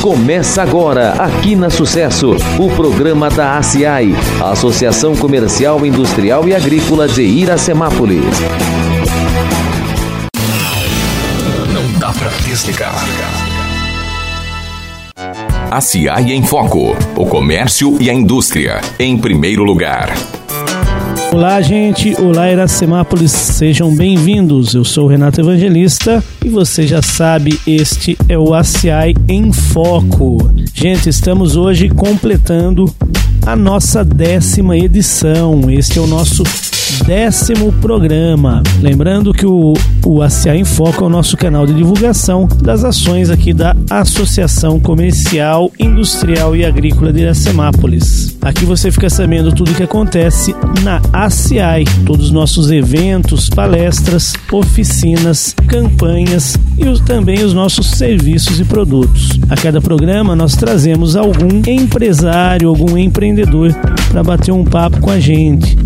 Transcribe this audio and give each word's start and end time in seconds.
Começa 0.00 0.62
agora, 0.62 1.14
aqui 1.14 1.56
na 1.56 1.68
Sucesso, 1.68 2.36
o 2.58 2.70
programa 2.70 3.28
da 3.28 3.58
ACI, 3.58 4.14
Associação 4.40 5.16
Comercial, 5.16 5.84
Industrial 5.84 6.46
e 6.46 6.54
Agrícola 6.54 7.08
de 7.08 7.22
Iracemápolis. 7.22 8.22
Não 11.72 11.98
dá 11.98 12.12
pra 12.12 12.30
desligar. 12.44 12.94
ACI 15.70 16.32
em 16.32 16.42
Foco. 16.44 16.96
O 17.16 17.26
comércio 17.26 17.96
e 18.00 18.08
a 18.08 18.14
indústria, 18.14 18.80
em 18.98 19.18
primeiro 19.18 19.64
lugar. 19.64 20.14
Olá, 21.36 21.60
gente. 21.60 22.18
Olá, 22.18 22.50
Iracemápolis. 22.50 23.30
Sejam 23.30 23.94
bem-vindos. 23.94 24.74
Eu 24.74 24.86
sou 24.86 25.04
o 25.04 25.06
Renato 25.06 25.38
Evangelista 25.38 26.24
e 26.42 26.48
você 26.48 26.86
já 26.86 27.02
sabe, 27.02 27.60
este 27.66 28.16
é 28.26 28.38
o 28.38 28.54
ACI 28.54 29.14
em 29.28 29.52
Foco. 29.52 30.38
Gente, 30.72 31.10
estamos 31.10 31.54
hoje 31.54 31.90
completando 31.90 32.86
a 33.44 33.54
nossa 33.54 34.02
décima 34.02 34.78
edição. 34.78 35.70
Este 35.70 35.98
é 35.98 36.00
o 36.00 36.06
nosso 36.06 36.42
décimo 37.04 37.72
programa. 37.74 38.62
Lembrando 38.80 39.32
que 39.32 39.46
o, 39.46 39.74
o 40.04 40.22
ACA 40.22 40.54
em 40.54 40.64
Foco 40.64 41.04
é 41.04 41.06
o 41.06 41.10
nosso 41.10 41.36
canal 41.36 41.66
de 41.66 41.74
divulgação 41.74 42.48
das 42.62 42.84
ações 42.84 43.30
aqui 43.30 43.52
da 43.52 43.76
Associação 43.90 44.78
Comercial, 44.78 45.70
Industrial 45.78 46.54
e 46.54 46.64
Agrícola 46.64 47.12
de 47.12 47.20
Iracemápolis. 47.20 48.36
Aqui 48.42 48.64
você 48.64 48.90
fica 48.90 49.10
sabendo 49.10 49.52
tudo 49.52 49.72
o 49.72 49.74
que 49.74 49.82
acontece 49.82 50.54
na 50.82 51.00
ACI, 51.12 51.84
todos 52.04 52.26
os 52.26 52.30
nossos 52.30 52.70
eventos, 52.70 53.48
palestras, 53.48 54.34
oficinas, 54.52 55.54
campanhas 55.66 56.56
e 56.78 56.84
os, 56.88 57.00
também 57.00 57.44
os 57.44 57.52
nossos 57.52 57.90
serviços 57.90 58.60
e 58.60 58.64
produtos. 58.64 59.38
A 59.48 59.56
cada 59.56 59.80
programa 59.80 60.36
nós 60.36 60.54
trazemos 60.54 61.16
algum 61.16 61.62
empresário, 61.66 62.68
algum 62.68 62.96
empreendedor 62.96 63.74
para 64.08 64.22
bater 64.22 64.52
um 64.52 64.64
papo 64.64 65.00
com 65.00 65.10
a 65.10 65.18
gente 65.18 65.85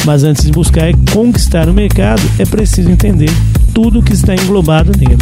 Mas 0.04 0.22
antes 0.22 0.44
de 0.44 0.52
buscar 0.52 0.92
conquistar 1.12 1.68
o 1.68 1.74
mercado, 1.74 2.22
é 2.38 2.44
preciso 2.44 2.90
entender 2.90 3.30
tudo 3.74 4.02
que 4.02 4.12
está 4.12 4.34
englobado 4.34 4.92
nele. 4.98 5.18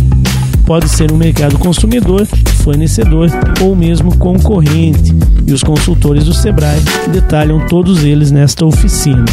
Pode 0.64 0.88
ser 0.88 1.12
um 1.12 1.16
mercado 1.16 1.56
consumidor, 1.58 2.26
fornecedor 2.64 3.30
ou 3.62 3.76
mesmo 3.76 4.16
concorrente, 4.18 5.14
e 5.46 5.52
os 5.52 5.62
consultores 5.62 6.24
do 6.24 6.34
Sebrae 6.34 6.80
detalham 7.12 7.64
todos 7.68 8.02
eles 8.02 8.32
nesta 8.32 8.66
oficina. 8.66 9.24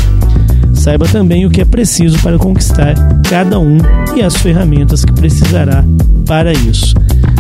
Saiba 0.84 1.08
também 1.08 1.46
o 1.46 1.50
que 1.50 1.62
é 1.62 1.66
preciso 1.66 2.20
para 2.20 2.38
conquistar 2.38 2.94
cada 3.30 3.58
um 3.58 3.78
e 4.18 4.22
as 4.22 4.36
ferramentas 4.36 5.06
que 5.06 5.14
precisará 5.14 5.82
para 6.26 6.52
isso. 6.52 6.94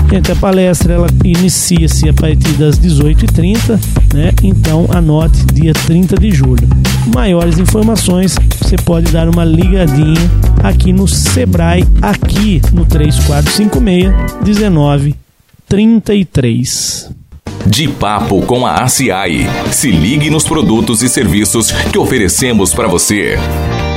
Gente, 0.10 0.32
a 0.32 0.36
palestra 0.38 0.94
ela 0.94 1.08
inicia-se 1.26 2.08
a 2.08 2.14
partir 2.14 2.54
das 2.54 2.80
18h30, 2.80 3.78
né? 4.14 4.32
Então 4.42 4.88
anote 4.90 5.46
dia 5.48 5.74
30 5.74 6.18
de 6.18 6.32
julho. 6.32 6.66
Maiores 7.14 7.60
informações 7.60 8.38
você 8.62 8.78
pode 8.78 9.12
dar 9.12 9.28
uma 9.28 9.44
ligadinha 9.44 10.32
aqui 10.64 10.94
no 10.94 11.06
Sebrae, 11.06 11.86
aqui 12.02 12.62
no 12.72 12.86
3456 12.86 14.14
1933. 14.46 17.23
De 17.66 17.88
Papo 17.88 18.42
com 18.42 18.66
a 18.66 18.84
ACI. 18.84 19.48
Se 19.72 19.90
ligue 19.90 20.30
nos 20.30 20.44
produtos 20.44 21.02
e 21.02 21.08
serviços 21.08 21.72
que 21.72 21.98
oferecemos 21.98 22.74
para 22.74 22.88
você. 22.88 23.38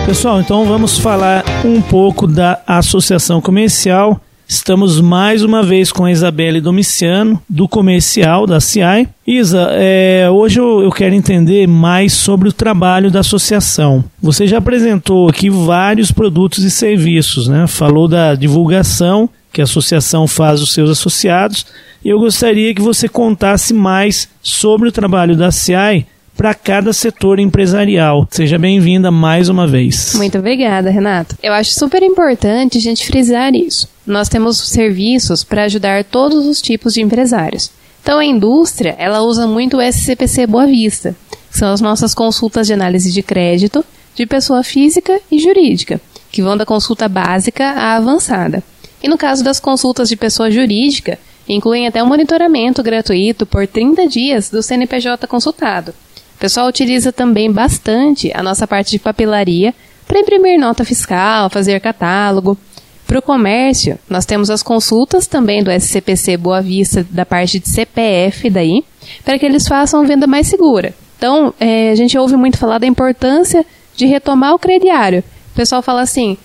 Pessoal, 0.05 0.41
então 0.41 0.65
vamos 0.65 0.99
falar 0.99 1.45
um 1.65 1.83
pouco 1.83 2.29
da 2.29 2.61
Associação 2.67 3.41
Comercial. 3.41 4.21
Estamos 4.49 5.01
mais 5.01 5.43
uma 5.43 5.61
vez 5.65 5.91
com 5.91 6.05
a 6.05 6.13
Isabelle 6.13 6.61
Domiciano, 6.61 7.43
do 7.51 7.67
comercial 7.67 8.47
da 8.47 8.61
CI. 8.61 9.09
Isa, 9.27 9.71
é, 9.73 10.31
hoje 10.31 10.61
eu, 10.61 10.83
eu, 10.83 10.93
quero 10.93 11.17
entender 11.17 11.67
mais 11.67 12.13
sobre 12.13 12.49
o 12.49 12.53
trabalho 12.53 13.11
da 13.11 13.21
associação. 13.21 14.05
Você 14.23 14.47
já 14.47 14.59
apresentou 14.59 15.29
aqui 15.29 15.51
vários 15.51 16.13
produtos 16.13 16.63
e 16.63 16.71
serviços, 16.71 17.49
né? 17.49 17.67
Falou 17.67 18.07
da 18.07 18.37
divulgação 18.37 19.29
que 19.57 19.63
a 19.63 19.65
associação 19.65 20.27
faz 20.27 20.61
aos 20.61 20.75
seus 20.75 20.91
associados, 20.91 21.65
e 22.05 22.11
eu 22.11 22.19
gostaria 22.19 22.75
que 22.75 22.83
você 22.83 23.09
contasse 23.09 23.73
mais 23.73 24.29
sobre 24.43 24.87
o 24.87 24.93
trabalho 24.93 25.35
da 25.35 25.51
CI 25.51 26.05
para 26.37 26.53
cada 26.53 26.93
setor 26.93 27.39
empresarial. 27.39 28.29
Seja 28.31 28.59
bem-vinda 28.59 29.11
mais 29.11 29.49
uma 29.49 29.67
vez. 29.67 30.13
Muito 30.15 30.37
obrigada, 30.37 30.91
Renato. 30.91 31.39
Eu 31.43 31.55
acho 31.55 31.73
super 31.73 32.03
importante 32.03 32.77
a 32.77 32.81
gente 32.83 33.07
frisar 33.07 33.55
isso. 33.55 33.89
Nós 34.07 34.29
temos 34.29 34.59
serviços 34.59 35.43
para 35.43 35.65
ajudar 35.65 36.05
todos 36.05 36.45
os 36.45 36.61
tipos 36.61 36.93
de 36.93 37.01
empresários. 37.01 37.71
Então, 38.03 38.19
a 38.19 38.27
indústria, 38.27 38.95
ela 38.99 39.23
usa 39.23 39.47
muito 39.47 39.79
o 39.79 39.81
SCPC 39.81 40.47
Boa 40.47 40.67
Vista, 40.67 41.17
que 41.51 41.57
são 41.57 41.73
as 41.73 41.81
nossas 41.81 42.15
consultas 42.15 42.67
de 42.67 42.75
análise 42.75 43.11
de 43.11 43.23
crédito 43.23 43.83
de 44.15 44.27
pessoa 44.27 44.63
física 44.63 45.19
e 45.33 45.39
jurídica, 45.39 45.99
que 46.31 46.43
vão 46.43 46.59
da 46.59 46.67
consulta 46.67 47.09
básica 47.09 47.65
à 47.65 47.97
avançada. 47.97 48.63
E 49.03 49.09
no 49.09 49.19
caso 49.19 49.45
das 49.45 49.61
consultas 49.61 50.09
de 50.09 50.17
pessoa 50.17 50.51
jurídica, 50.51 51.19
Incluem 51.49 51.87
até 51.87 52.03
um 52.03 52.07
monitoramento 52.07 52.83
gratuito 52.83 53.47
por 53.47 53.67
30 53.67 54.07
dias 54.09 54.51
do 54.51 54.63
CNPJ 54.63 55.27
consultado. 55.27 55.95
O 56.35 56.39
pessoal 56.39 56.67
utiliza 56.67 57.13
também 57.13 57.51
bastante 57.51 58.33
a 58.35 58.43
nossa 58.43 58.67
parte 58.67 58.91
de 58.91 58.99
papelaria 58.99 59.73
para 60.07 60.19
imprimir 60.19 60.59
nota 60.59 60.85
fiscal, 60.85 61.49
fazer 61.49 61.81
catálogo. 61.81 62.59
Para 63.07 63.21
o 63.21 63.23
comércio, 63.23 63.97
nós 64.11 64.27
temos 64.27 64.51
as 64.51 64.63
consultas 64.63 65.29
também 65.29 65.63
do 65.63 65.71
SCPC 65.71 66.37
Boa 66.37 66.61
Vista, 66.61 67.07
da 67.09 67.25
parte 67.25 67.61
de 67.61 67.69
CPF 67.69 68.51
daí, 68.51 68.85
para 69.25 69.39
que 69.39 69.47
eles 69.47 69.69
façam 69.69 70.05
venda 70.05 70.27
mais 70.27 70.49
segura. 70.49 70.93
Então, 71.17 71.55
é, 71.61 71.91
a 71.93 71.95
gente 71.95 72.19
ouve 72.19 72.37
muito 72.37 72.59
falar 72.59 72.79
da 72.79 72.87
importância 72.87 73.65
de 73.95 74.07
retomar 74.07 74.53
o 74.53 74.59
crediário. 74.59 75.23
O 75.53 75.55
pessoal 75.55 75.81
fala 75.81 76.03
assim, 76.03 76.37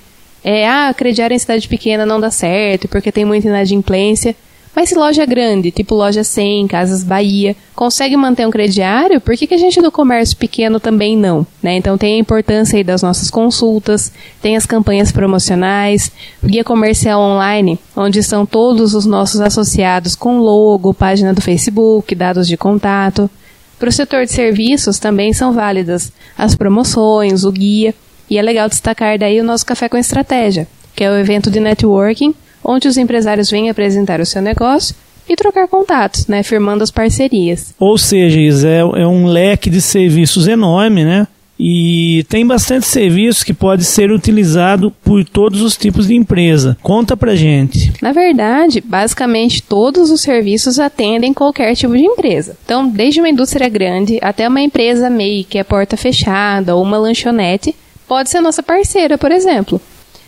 é, 0.44 0.68
ah, 0.68 0.94
crediário 0.94 1.36
em 1.36 1.40
cidade 1.40 1.68
pequena 1.68 2.06
não 2.06 2.20
dá 2.20 2.32
certo, 2.32 2.88
porque 2.88 3.12
tem 3.12 3.26
muita 3.26 3.48
inadimplência. 3.48 4.36
Mas 4.74 4.88
se 4.88 4.96
loja 4.96 5.26
grande, 5.26 5.70
tipo 5.70 5.96
loja 5.96 6.24
100, 6.24 6.68
Casas 6.68 7.04
Bahia, 7.04 7.58
consegue 7.76 8.16
manter 8.16 8.48
um 8.48 8.52
crediário, 8.52 9.20
por 9.20 9.36
que, 9.36 9.46
que 9.46 9.54
a 9.54 9.58
gente 9.58 9.82
do 9.82 9.92
comércio 9.92 10.38
pequeno 10.38 10.80
também 10.80 11.18
não? 11.18 11.46
Né? 11.62 11.76
Então 11.76 11.98
tem 11.98 12.16
a 12.16 12.20
importância 12.20 12.78
aí 12.78 12.84
das 12.84 13.02
nossas 13.02 13.30
consultas, 13.30 14.14
tem 14.42 14.56
as 14.56 14.66
campanhas 14.66 15.12
promocionais, 15.12 16.10
guia 16.42 16.64
comercial 16.64 17.20
online, 17.20 17.78
onde 17.96 18.20
estão 18.20 18.46
todos 18.46 18.96
os 18.96 19.06
nossos 19.06 19.42
associados 19.42 20.16
com 20.16 20.40
logo, 20.40 20.94
página 20.94 21.34
do 21.34 21.42
Facebook, 21.42 22.16
dados 22.16 22.48
de 22.48 22.56
contato. 22.56 23.30
Para 23.78 23.90
o 23.90 23.92
setor 23.92 24.26
de 24.26 24.32
serviços 24.32 25.00
também 25.00 25.34
são 25.34 25.52
válidas 25.52 26.14
as 26.38 26.56
promoções, 26.56 27.44
o 27.44 27.52
guia, 27.52 27.94
e 28.32 28.38
é 28.38 28.42
legal 28.42 28.70
destacar 28.70 29.20
daí 29.20 29.42
o 29.42 29.44
nosso 29.44 29.66
Café 29.66 29.90
com 29.90 29.98
Estratégia, 29.98 30.66
que 30.96 31.04
é 31.04 31.12
o 31.12 31.18
evento 31.18 31.52
de 31.52 31.60
networking 31.60 32.34
onde 32.64 32.88
os 32.88 32.96
empresários 32.96 33.52
vêm 33.52 33.70
apresentar 33.70 34.22
o 34.22 34.26
seu 34.26 34.42
negócio 34.42 34.96
e 35.28 35.36
trocar 35.36 35.68
contatos, 35.68 36.28
né, 36.28 36.42
firmando 36.42 36.82
as 36.82 36.92
parcerias. 36.92 37.74
Ou 37.78 37.98
seja, 37.98 38.40
é, 38.68 38.80
é 38.80 39.08
um 39.08 39.26
leque 39.26 39.70
de 39.70 39.82
serviços 39.82 40.48
enorme, 40.48 41.04
né? 41.04 41.28
E 41.60 42.26
tem 42.28 42.48
bastante 42.48 42.88
serviço 42.88 43.46
que 43.46 43.54
pode 43.54 43.84
ser 43.84 44.12
utilizado 44.12 44.92
por 45.04 45.24
todos 45.24 45.62
os 45.62 45.78
tipos 45.78 46.08
de 46.08 46.16
empresa. 46.16 46.76
Conta 46.82 47.16
pra 47.16 47.36
gente. 47.36 47.94
Na 48.02 48.12
verdade, 48.12 48.82
basicamente 48.82 49.62
todos 49.62 50.10
os 50.10 50.22
serviços 50.22 50.80
atendem 50.80 51.34
qualquer 51.34 51.76
tipo 51.76 51.94
de 51.96 52.04
empresa. 52.04 52.58
Então, 52.66 52.88
desde 52.88 53.20
uma 53.20 53.30
indústria 53.30 53.70
grande 53.70 54.18
até 54.24 54.48
uma 54.48 54.62
empresa 54.62 55.10
MEI, 55.10 55.44
que 55.44 55.60
é 55.60 55.64
porta 55.64 55.96
fechada, 55.96 56.76
ou 56.76 56.82
uma 56.82 56.98
lanchonete, 56.98 57.76
pode 58.12 58.30
ser 58.30 58.42
nossa 58.42 58.62
parceira, 58.62 59.18
por 59.18 59.32
exemplo. 59.32 59.80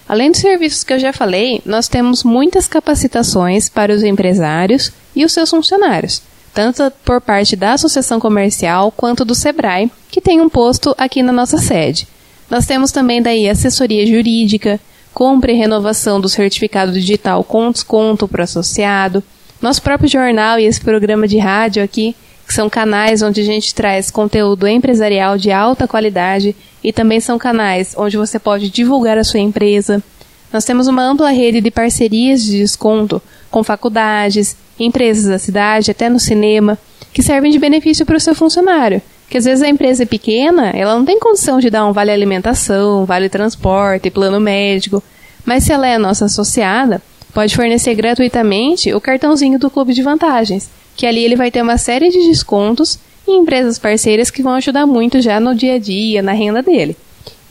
Além 0.07 0.31
dos 0.31 0.39
serviços 0.39 0.85
que 0.85 0.94
eu 0.94 1.00
já 1.00 1.12
falei, 1.12 1.62
nós 1.65 1.89
temos 1.89 2.24
muitas 2.24 2.65
capacitações 2.65 3.68
para 3.68 3.94
os 3.94 4.03
empresários 4.03 4.89
e 5.13 5.25
os 5.25 5.33
seus 5.33 5.50
funcionários, 5.50 6.21
tanto 6.53 6.89
por 7.03 7.19
parte 7.19 7.57
da 7.57 7.74
Associação 7.74 8.21
Comercial 8.21 8.89
quanto 8.89 9.25
do 9.25 9.35
Sebrae, 9.35 9.91
que 10.09 10.21
tem 10.21 10.39
um 10.39 10.47
posto 10.47 10.95
aqui 10.97 11.21
na 11.21 11.33
nossa 11.33 11.57
sede. 11.57 12.07
Nós 12.50 12.65
temos 12.65 12.89
também 12.89 13.21
daí 13.21 13.50
assessoria 13.50 14.07
jurídica, 14.07 14.79
compra 15.13 15.51
e 15.51 15.57
renovação 15.57 16.21
do 16.21 16.29
certificado 16.29 16.94
digital 16.94 17.44
com 17.44 17.69
desconto 17.69 18.29
para 18.29 18.39
o 18.39 18.44
associado, 18.45 19.21
nosso 19.62 19.81
próprio 19.81 20.09
jornal 20.09 20.57
e 20.57 20.63
esse 20.63 20.79
programa 20.79 21.27
de 21.27 21.38
rádio 21.38 21.83
aqui 21.83 22.15
que 22.53 22.57
são 22.57 22.69
canais 22.69 23.23
onde 23.23 23.41
a 23.41 23.44
gente 23.44 23.73
traz 23.73 24.11
conteúdo 24.11 24.67
empresarial 24.67 25.39
de 25.39 25.51
alta 25.51 25.88
qualidade 25.88 26.55
e 26.83 26.94
também 26.94 27.19
são 27.19 27.39
canais 27.39 27.95
onde 27.97 28.15
você 28.15 28.38
pode 28.38 28.69
divulgar 28.69 29.17
a 29.17 29.23
sua 29.23 29.39
empresa. 29.39 30.03
Nós 30.51 30.63
temos 30.63 30.88
uma 30.88 31.01
ampla 31.01 31.31
rede 31.31 31.59
de 31.61 31.71
parcerias 31.71 32.44
de 32.44 32.59
desconto 32.59 33.19
com 33.50 33.63
faculdades, 33.63 34.55
empresas 34.79 35.25
da 35.25 35.39
cidade, 35.39 35.89
até 35.89 36.07
no 36.10 36.19
cinema, 36.19 36.77
que 37.12 37.24
servem 37.24 37.51
de 37.51 37.57
benefício 37.57 38.05
para 38.05 38.17
o 38.17 38.19
seu 38.19 38.36
funcionário. 38.36 39.01
Que 39.27 39.39
às 39.39 39.45
vezes 39.45 39.63
a 39.63 39.69
empresa 39.69 40.03
é 40.03 40.05
pequena, 40.05 40.69
ela 40.75 40.95
não 40.95 41.05
tem 41.05 41.19
condição 41.19 41.60
de 41.60 41.72
dar 41.72 41.88
um 41.88 41.91
vale 41.91 42.12
alimentação, 42.12 43.03
vale 43.03 43.29
transporte, 43.29 44.12
plano 44.12 44.39
médico, 44.39 45.01
mas 45.43 45.63
se 45.63 45.74
ela 45.74 45.88
é 45.88 45.98
nossa 45.98 46.25
associada, 46.25 47.01
pode 47.33 47.55
fornecer 47.55 47.95
gratuitamente 47.95 48.93
o 48.93 49.01
cartãozinho 49.01 49.57
do 49.57 49.72
clube 49.72 49.91
de 49.91 50.03
vantagens 50.03 50.69
que 50.95 51.05
ali 51.05 51.23
ele 51.23 51.35
vai 51.35 51.51
ter 51.51 51.62
uma 51.62 51.77
série 51.77 52.09
de 52.09 52.27
descontos 52.27 53.00
em 53.27 53.39
empresas 53.39 53.79
parceiras 53.79 54.29
que 54.29 54.43
vão 54.43 54.53
ajudar 54.53 54.85
muito 54.85 55.21
já 55.21 55.39
no 55.39 55.55
dia 55.55 55.75
a 55.75 55.79
dia, 55.79 56.21
na 56.21 56.33
renda 56.33 56.62
dele. 56.62 56.95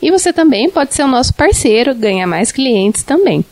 E 0.01 0.11
você 0.11 0.33
também 0.33 0.69
pode 0.69 0.93
ser 0.93 1.03
o 1.03 1.07
nosso 1.07 1.33
parceiro, 1.33 1.95
ganhar 1.95 2.27
mais 2.27 2.51
clientes 2.51 3.03
também. 3.03 3.43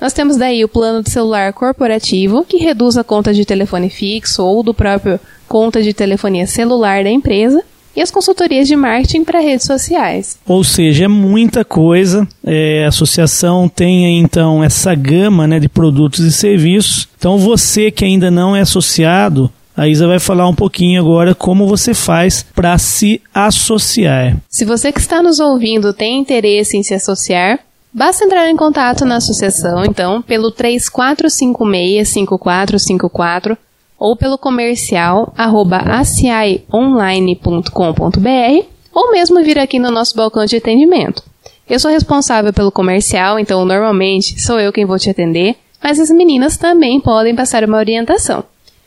Nós 0.00 0.12
temos 0.12 0.36
daí 0.36 0.64
o 0.64 0.68
plano 0.68 1.02
de 1.02 1.10
celular 1.10 1.52
corporativo, 1.52 2.44
que 2.44 2.58
reduz 2.58 2.96
a 2.96 3.04
conta 3.04 3.32
de 3.32 3.44
telefone 3.44 3.88
fixo 3.88 4.44
ou 4.44 4.62
do 4.62 4.74
próprio 4.74 5.20
conta 5.48 5.82
de 5.82 5.94
telefonia 5.94 6.46
celular 6.46 7.04
da 7.04 7.10
empresa, 7.10 7.64
e 7.96 8.02
as 8.02 8.10
consultorias 8.10 8.68
de 8.68 8.76
marketing 8.76 9.24
para 9.24 9.40
redes 9.40 9.66
sociais. 9.66 10.38
Ou 10.46 10.64
seja, 10.64 11.04
é 11.04 11.08
muita 11.08 11.64
coisa. 11.64 12.26
É, 12.44 12.84
a 12.84 12.88
associação 12.88 13.68
tem 13.68 14.20
então 14.20 14.62
essa 14.62 14.94
gama 14.94 15.46
né, 15.46 15.60
de 15.60 15.68
produtos 15.68 16.20
e 16.20 16.32
serviços. 16.32 17.08
Então 17.18 17.38
você 17.38 17.90
que 17.90 18.04
ainda 18.04 18.30
não 18.30 18.54
é 18.54 18.60
associado, 18.60 19.50
a 19.76 19.88
Isa 19.88 20.06
vai 20.06 20.20
falar 20.20 20.48
um 20.48 20.54
pouquinho 20.54 21.00
agora 21.00 21.34
como 21.34 21.66
você 21.66 21.94
faz 21.94 22.44
para 22.54 22.78
se 22.78 23.20
associar. 23.34 24.36
Se 24.48 24.64
você 24.64 24.92
que 24.92 25.00
está 25.00 25.20
nos 25.22 25.40
ouvindo 25.40 25.92
tem 25.92 26.20
interesse 26.20 26.76
em 26.76 26.82
se 26.82 26.94
associar, 26.94 27.58
basta 27.92 28.24
entrar 28.24 28.48
em 28.48 28.56
contato 28.56 29.04
na 29.04 29.16
associação, 29.16 29.84
então, 29.84 30.22
pelo 30.22 30.50
3456 30.50 32.08
5454 32.08 33.58
ou 33.98 34.16
pelo 34.16 34.38
comercial 34.38 35.32
arroba 35.36 35.78
acionline.com.br 35.78 38.66
ou 38.92 39.12
mesmo 39.12 39.42
vir 39.42 39.58
aqui 39.58 39.78
no 39.78 39.90
nosso 39.90 40.16
balcão 40.16 40.44
de 40.44 40.56
atendimento. 40.56 41.22
Eu 41.68 41.80
sou 41.80 41.90
responsável 41.90 42.52
pelo 42.52 42.70
comercial, 42.70 43.38
então 43.38 43.64
normalmente 43.64 44.40
sou 44.40 44.60
eu 44.60 44.72
quem 44.72 44.84
vou 44.84 44.98
te 44.98 45.10
atender, 45.10 45.56
mas 45.82 45.98
as 45.98 46.10
meninas 46.10 46.56
também 46.56 47.00
podem 47.00 47.34
passar 47.34 47.64
uma 47.64 47.78
orientação. 47.78 48.44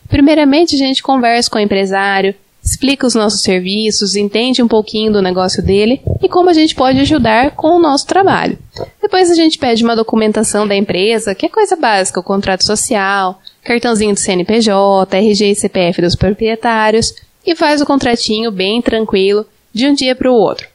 Primeiramente, 0.07 0.75
a 0.75 0.77
gente 0.77 1.03
conversa 1.03 1.49
com 1.49 1.57
o 1.57 1.61
empresário, 1.61 2.33
explica 2.63 3.07
os 3.07 3.15
nossos 3.15 3.41
serviços, 3.41 4.15
entende 4.15 4.61
um 4.61 4.67
pouquinho 4.67 5.11
do 5.11 5.21
negócio 5.21 5.63
dele 5.63 6.01
e 6.21 6.29
como 6.29 6.49
a 6.49 6.53
gente 6.53 6.75
pode 6.75 6.99
ajudar 6.99 7.51
com 7.51 7.69
o 7.69 7.79
nosso 7.79 8.05
trabalho. 8.05 8.57
Depois 9.01 9.31
a 9.31 9.35
gente 9.35 9.57
pede 9.57 9.83
uma 9.83 9.95
documentação 9.95 10.67
da 10.67 10.75
empresa, 10.75 11.33
que 11.33 11.45
é 11.45 11.49
coisa 11.49 11.75
básica, 11.75 12.19
o 12.19 12.23
contrato 12.23 12.65
social, 12.65 13.39
cartãozinho 13.67 14.13
do 14.13 14.19
CNPJ, 14.19 15.17
RG 15.17 15.51
e 15.51 15.55
CPF 15.55 16.01
dos 16.01 16.15
proprietários 16.15 17.13
e 17.45 17.53
faz 17.53 17.81
o 17.81 17.85
contratinho 17.85 18.49
bem 18.49 18.81
tranquilo 18.81 19.45
de 19.73 19.85
um 19.85 19.93
dia 19.93 20.15
para 20.15 20.31
o 20.31 20.33
outro. 20.33 20.65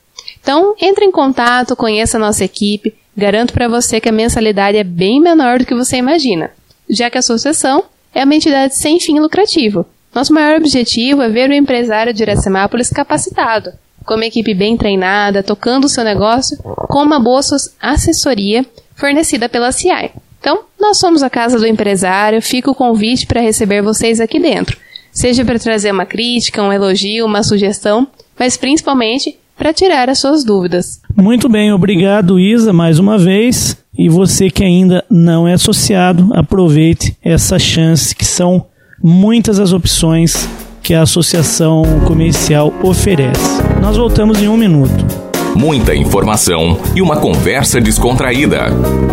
Então, 0.42 0.74
entre 0.78 1.06
em 1.06 1.10
contato, 1.10 1.74
conheça 1.74 2.18
a 2.18 2.20
nossa 2.20 2.44
equipe, 2.44 2.94
garanto 3.16 3.54
para 3.54 3.66
você 3.66 3.98
que 3.98 4.10
a 4.10 4.12
mensalidade 4.12 4.76
é 4.76 4.84
bem 4.84 5.20
menor 5.20 5.58
do 5.58 5.64
que 5.64 5.74
você 5.74 5.96
imagina, 5.96 6.50
já 6.88 7.08
que 7.08 7.16
a 7.16 7.20
associação 7.20 7.84
é 8.14 8.24
uma 8.24 8.34
entidade 8.34 8.76
sem 8.76 9.00
fim 9.00 9.18
lucrativo. 9.18 9.86
Nosso 10.14 10.34
maior 10.34 10.58
objetivo 10.58 11.22
é 11.22 11.30
ver 11.30 11.48
o 11.48 11.54
empresário 11.54 12.12
de 12.12 12.22
Iracemápolis 12.22 12.90
capacitado, 12.90 13.72
com 14.04 14.14
uma 14.14 14.26
equipe 14.26 14.52
bem 14.52 14.76
treinada, 14.76 15.42
tocando 15.42 15.86
o 15.86 15.88
seu 15.88 16.04
negócio, 16.04 16.58
com 16.62 17.02
uma 17.02 17.18
boa 17.18 17.40
assessoria 17.80 18.66
fornecida 18.94 19.48
pela 19.48 19.72
CI. 19.72 20.10
Então, 20.42 20.64
nós 20.78 20.98
somos 20.98 21.22
a 21.22 21.30
casa 21.30 21.56
do 21.56 21.66
empresário, 21.68 22.42
fica 22.42 22.68
o 22.68 22.74
convite 22.74 23.28
para 23.28 23.40
receber 23.40 23.80
vocês 23.80 24.18
aqui 24.18 24.40
dentro. 24.40 24.76
Seja 25.12 25.44
para 25.44 25.56
trazer 25.56 25.92
uma 25.92 26.04
crítica, 26.04 26.60
um 26.60 26.72
elogio, 26.72 27.24
uma 27.24 27.44
sugestão, 27.44 28.08
mas 28.36 28.56
principalmente 28.56 29.38
para 29.56 29.72
tirar 29.72 30.10
as 30.10 30.18
suas 30.18 30.42
dúvidas. 30.42 31.00
Muito 31.16 31.48
bem, 31.48 31.72
obrigado 31.72 32.40
Isa 32.40 32.72
mais 32.72 32.98
uma 32.98 33.16
vez. 33.16 33.76
E 33.96 34.08
você 34.08 34.50
que 34.50 34.64
ainda 34.64 35.04
não 35.08 35.46
é 35.46 35.52
associado, 35.52 36.30
aproveite 36.34 37.16
essa 37.22 37.56
chance 37.56 38.12
que 38.12 38.24
são 38.24 38.66
muitas 39.00 39.60
as 39.60 39.72
opções 39.72 40.48
que 40.82 40.92
a 40.92 41.02
associação 41.02 41.84
comercial 42.04 42.74
oferece. 42.82 43.62
Nós 43.80 43.96
voltamos 43.96 44.42
em 44.42 44.48
um 44.48 44.56
minuto. 44.56 45.21
Muita 45.54 45.94
informação 45.94 46.80
e 46.94 47.02
uma 47.02 47.16
conversa 47.16 47.80
descontraída. 47.80 48.68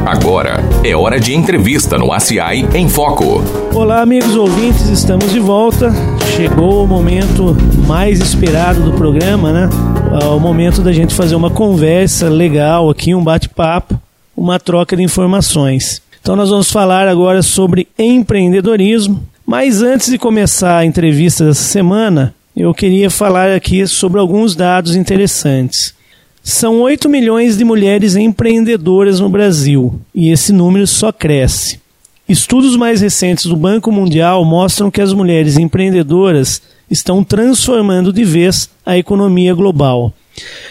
Agora 0.06 0.64
é 0.84 0.96
hora 0.96 1.20
de 1.20 1.34
entrevista 1.34 1.98
no 1.98 2.14
ACI 2.14 2.66
em 2.74 2.88
Foco. 2.88 3.44
Olá, 3.74 4.02
amigos 4.02 4.36
ouvintes, 4.36 4.88
estamos 4.88 5.32
de 5.32 5.40
volta. 5.40 5.92
Chegou 6.36 6.86
o 6.86 6.88
momento 6.88 7.56
mais 7.86 8.20
esperado 8.22 8.82
do 8.82 8.94
programa, 8.94 9.52
né? 9.52 9.70
É 10.22 10.26
o 10.26 10.40
momento 10.40 10.82
da 10.82 10.94
gente 10.94 11.14
fazer 11.14 11.36
uma 11.36 11.50
conversa 11.50 12.30
legal 12.30 12.90
aqui, 12.90 13.14
um 13.14 13.24
bate-papo, 13.24 14.00
uma 14.36 14.60
troca 14.60 14.96
de 14.96 15.04
informações. 15.04 16.02
Então, 16.22 16.36
nós 16.36 16.50
vamos 16.50 16.72
falar 16.72 17.08
agora 17.08 17.42
sobre 17.42 17.88
empreendedorismo. 17.98 19.22
Mas 19.46 19.82
antes 19.82 20.10
de 20.10 20.18
começar 20.18 20.78
a 20.78 20.86
entrevista 20.86 21.46
dessa 21.46 21.64
semana, 21.64 22.34
eu 22.56 22.74
queria 22.74 23.10
falar 23.10 23.52
aqui 23.52 23.86
sobre 23.88 24.20
alguns 24.20 24.56
dados 24.56 24.96
interessantes. 24.96 25.99
São 26.44 26.82
8 26.82 27.08
milhões 27.10 27.58
de 27.58 27.64
mulheres 27.64 28.16
empreendedoras 28.16 29.20
no 29.20 29.30
Brasil 29.30 30.00
e 30.14 30.32
esse 30.32 30.52
número 30.52 30.88
só 30.88 31.12
cresce. 31.12 31.80
Estudos 32.28 32.76
mais 32.76 33.02
recentes 33.02 33.46
do 33.46 33.56
Banco 33.56 33.92
Mundial 33.92 34.46
mostram 34.46 34.92
que 34.92 35.02
as 35.02 35.14
mulheres 35.14 35.58
empreendedoras 35.58 36.62
estão 36.90 37.24
transformando 37.24 38.14
de 38.14 38.24
vez 38.24 38.70
a 38.86 38.98
economia 38.98 39.54
global. 39.54 40.14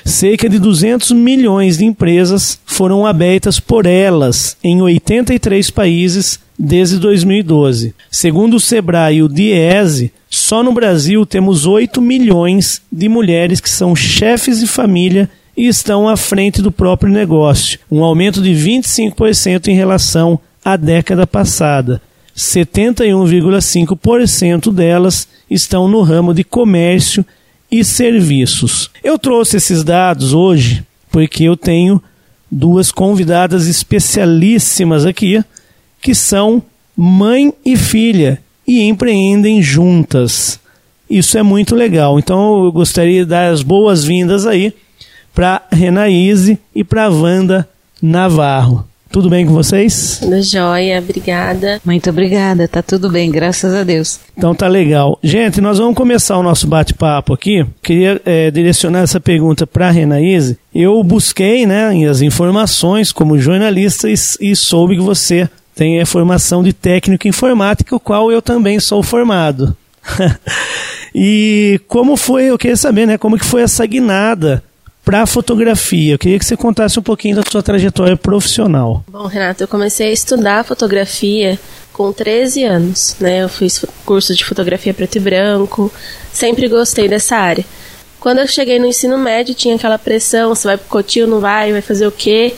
Cerca 0.05 0.49
de 0.49 0.59
200 0.59 1.13
milhões 1.13 1.79
de 1.79 1.85
empresas 1.85 2.59
foram 2.65 3.07
abertas 3.07 3.61
por 3.61 3.87
elas 3.87 4.57
em 4.63 4.81
83 4.81 5.71
países 5.71 6.41
desde 6.59 6.99
2012. 6.99 7.95
Segundo 8.11 8.57
o 8.57 8.61
Sebrae 8.61 9.17
e 9.17 9.23
o 9.23 9.29
Diese, 9.29 10.13
só 10.31 10.63
no 10.63 10.73
Brasil 10.73 11.27
temos 11.27 11.67
8 11.67 12.01
milhões 12.01 12.83
de 12.91 13.09
mulheres 13.09 13.61
que 13.61 13.71
são 13.71 13.95
chefes 13.95 14.61
de 14.61 14.67
família 14.67 15.29
e 15.59 15.67
estão 15.67 16.09
à 16.09 16.17
frente 16.17 16.63
do 16.63 16.71
próprio 16.71 17.13
negócio, 17.13 17.81
um 17.91 18.05
aumento 18.05 18.41
de 18.41 18.53
25% 18.53 19.67
em 19.67 19.75
relação 19.75 20.39
à 20.65 20.77
década 20.77 21.27
passada. 21.27 22.01
71,5% 22.37 24.73
delas 24.73 25.27
estão 25.51 25.89
no 25.89 26.03
ramo 26.03 26.33
de 26.33 26.45
comércio 26.45 27.27
e 27.69 27.83
serviços. 27.83 28.89
Eu 29.03 29.19
trouxe 29.19 29.57
esses 29.57 29.83
dados 29.83 30.33
hoje 30.33 30.87
porque 31.11 31.43
eu 31.43 31.57
tenho 31.57 32.01
duas 32.49 32.93
convidadas 32.93 33.67
especialíssimas 33.67 35.05
aqui 35.05 35.43
que 36.01 36.15
são 36.15 36.63
mãe 36.97 37.53
e 37.65 37.77
filha 37.77 38.41
e 38.65 38.83
empreendem 38.83 39.61
juntas. 39.61 40.61
Isso 41.11 41.37
é 41.37 41.43
muito 41.43 41.75
legal. 41.75 42.17
Então 42.17 42.65
eu 42.65 42.71
gostaria 42.71 43.25
de 43.25 43.31
dar 43.31 43.51
as 43.51 43.61
boas-vindas 43.61 44.47
aí 44.47 44.73
para 45.39 45.63
Renaíse 45.71 46.59
e 46.75 46.83
para 46.83 47.09
Wanda 47.09 47.69
Navarro. 48.03 48.85
Tudo 49.09 49.31
bem 49.31 49.47
com 49.47 49.53
vocês? 49.53 50.19
Tudo 50.21 50.43
jóia, 50.43 50.99
obrigada. 50.99 51.81
Muito 51.85 52.11
obrigada, 52.11 52.67
tá 52.67 52.83
tudo 52.83 53.09
bem, 53.09 53.31
graças 53.31 53.73
a 53.73 53.85
Deus. 53.85 54.19
Então 54.37 54.53
tá 54.53 54.67
legal. 54.67 55.17
Gente, 55.23 55.61
nós 55.61 55.79
vamos 55.79 55.95
começar 55.95 56.37
o 56.37 56.43
nosso 56.43 56.67
bate-papo 56.67 57.33
aqui. 57.33 57.65
Queria 57.81 58.21
é, 58.27 58.51
direcionar 58.51 59.03
essa 59.03 59.21
pergunta 59.21 59.65
para 59.65 59.87
a 59.87 59.93
Renaíse. 59.93 60.59
Eu 60.75 61.05
busquei 61.05 61.67
né, 61.67 61.91
as 62.09 62.21
informações 62.21 63.13
como 63.13 63.39
jornalista 63.39 64.11
e, 64.11 64.15
e 64.41 64.57
soube 64.57 64.97
que 64.97 65.03
você 65.03 65.49
tem 65.73 66.01
a 66.01 66.07
formação 66.07 66.65
de 66.65 66.73
técnico 66.73 67.29
em 67.29 67.31
informática, 67.31 67.95
o 67.95 68.01
qual 68.01 68.33
eu 68.33 68.43
também 68.43 68.81
sou 68.81 69.05
formado. 69.05 69.77
e 71.15 71.81
como 71.87 72.17
foi, 72.17 72.47
eu 72.47 72.59
queria 72.59 72.77
saber, 72.77 73.07
né, 73.07 73.17
como 73.17 73.39
que 73.39 73.45
foi 73.45 73.63
essa 73.63 73.87
guinada 73.87 74.65
para 75.09 75.23
a 75.23 75.27
fotografia. 75.27 76.13
Eu 76.13 76.19
queria 76.19 76.39
que 76.39 76.45
você 76.45 76.55
contasse 76.55 76.99
um 76.99 77.03
pouquinho 77.03 77.37
da 77.37 77.43
sua 77.51 77.63
trajetória 77.63 78.15
profissional. 78.15 79.03
Bom, 79.11 79.25
Renato, 79.25 79.63
eu 79.63 79.67
comecei 79.67 80.11
a 80.11 80.13
estudar 80.13 80.63
fotografia 80.67 81.59
com 81.95 82.13
13 82.13 82.65
anos, 82.65 83.17
né? 83.19 83.43
Eu 83.43 83.49
fiz 83.49 83.87
curso 84.05 84.35
de 84.35 84.45
fotografia 84.45 84.93
preto 84.93 85.17
e 85.17 85.21
branco, 85.21 85.91
sempre 86.31 86.69
gostei 86.69 87.09
dessa 87.09 87.39
área. 87.39 87.65
Quando 88.21 88.41
eu 88.41 88.47
cheguei 88.47 88.79
no 88.79 88.85
ensino 88.85 89.17
médio, 89.17 89.55
tinha 89.55 89.77
aquela 89.77 89.99
pressão, 89.99 90.55
você 90.55 90.69
vai 90.69 90.77
pro 90.77 90.89
cotil, 90.89 91.27
não 91.27 91.41
vai, 91.41 91.73
vai 91.73 91.81
fazer 91.81 92.07
o 92.07 92.13
quê? 92.13 92.55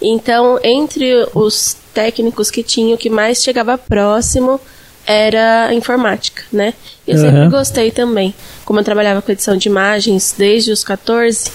Então, 0.00 0.58
entre 0.64 1.28
os 1.34 1.76
técnicos 1.92 2.50
que 2.50 2.62
tinha, 2.62 2.94
o 2.94 2.98
que 2.98 3.10
mais 3.10 3.42
chegava 3.42 3.76
próximo 3.76 4.58
era 5.06 5.66
a 5.66 5.74
informática, 5.74 6.44
né? 6.50 6.72
Eu 7.06 7.16
uhum. 7.16 7.20
sempre 7.20 7.48
gostei 7.50 7.90
também. 7.90 8.34
Como 8.64 8.80
eu 8.80 8.84
trabalhava 8.84 9.20
com 9.20 9.30
edição 9.30 9.54
de 9.54 9.68
imagens 9.68 10.34
desde 10.38 10.72
os 10.72 10.82
14, 10.82 11.50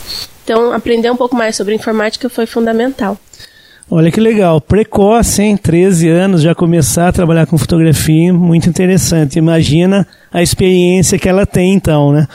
então, 0.46 0.72
aprender 0.72 1.10
um 1.12 1.18
pouco 1.18 1.36
mais 1.36 1.56
sobre 1.56 1.74
informática 1.74 2.30
foi 2.30 2.46
fundamental. 2.46 3.18
Olha 3.90 4.12
que 4.12 4.20
legal, 4.20 4.62
precoce, 4.62 5.42
hein? 5.42 5.58
13 5.58 6.08
anos, 6.08 6.42
já 6.42 6.54
começar 6.54 7.08
a 7.08 7.12
trabalhar 7.12 7.48
com 7.48 7.58
fotografia, 7.58 8.32
muito 8.32 8.70
interessante. 8.70 9.40
Imagina 9.40 10.08
a 10.32 10.42
experiência 10.44 11.18
que 11.18 11.28
ela 11.28 11.46
tem, 11.46 11.74
então, 11.74 12.12
né? 12.12 12.28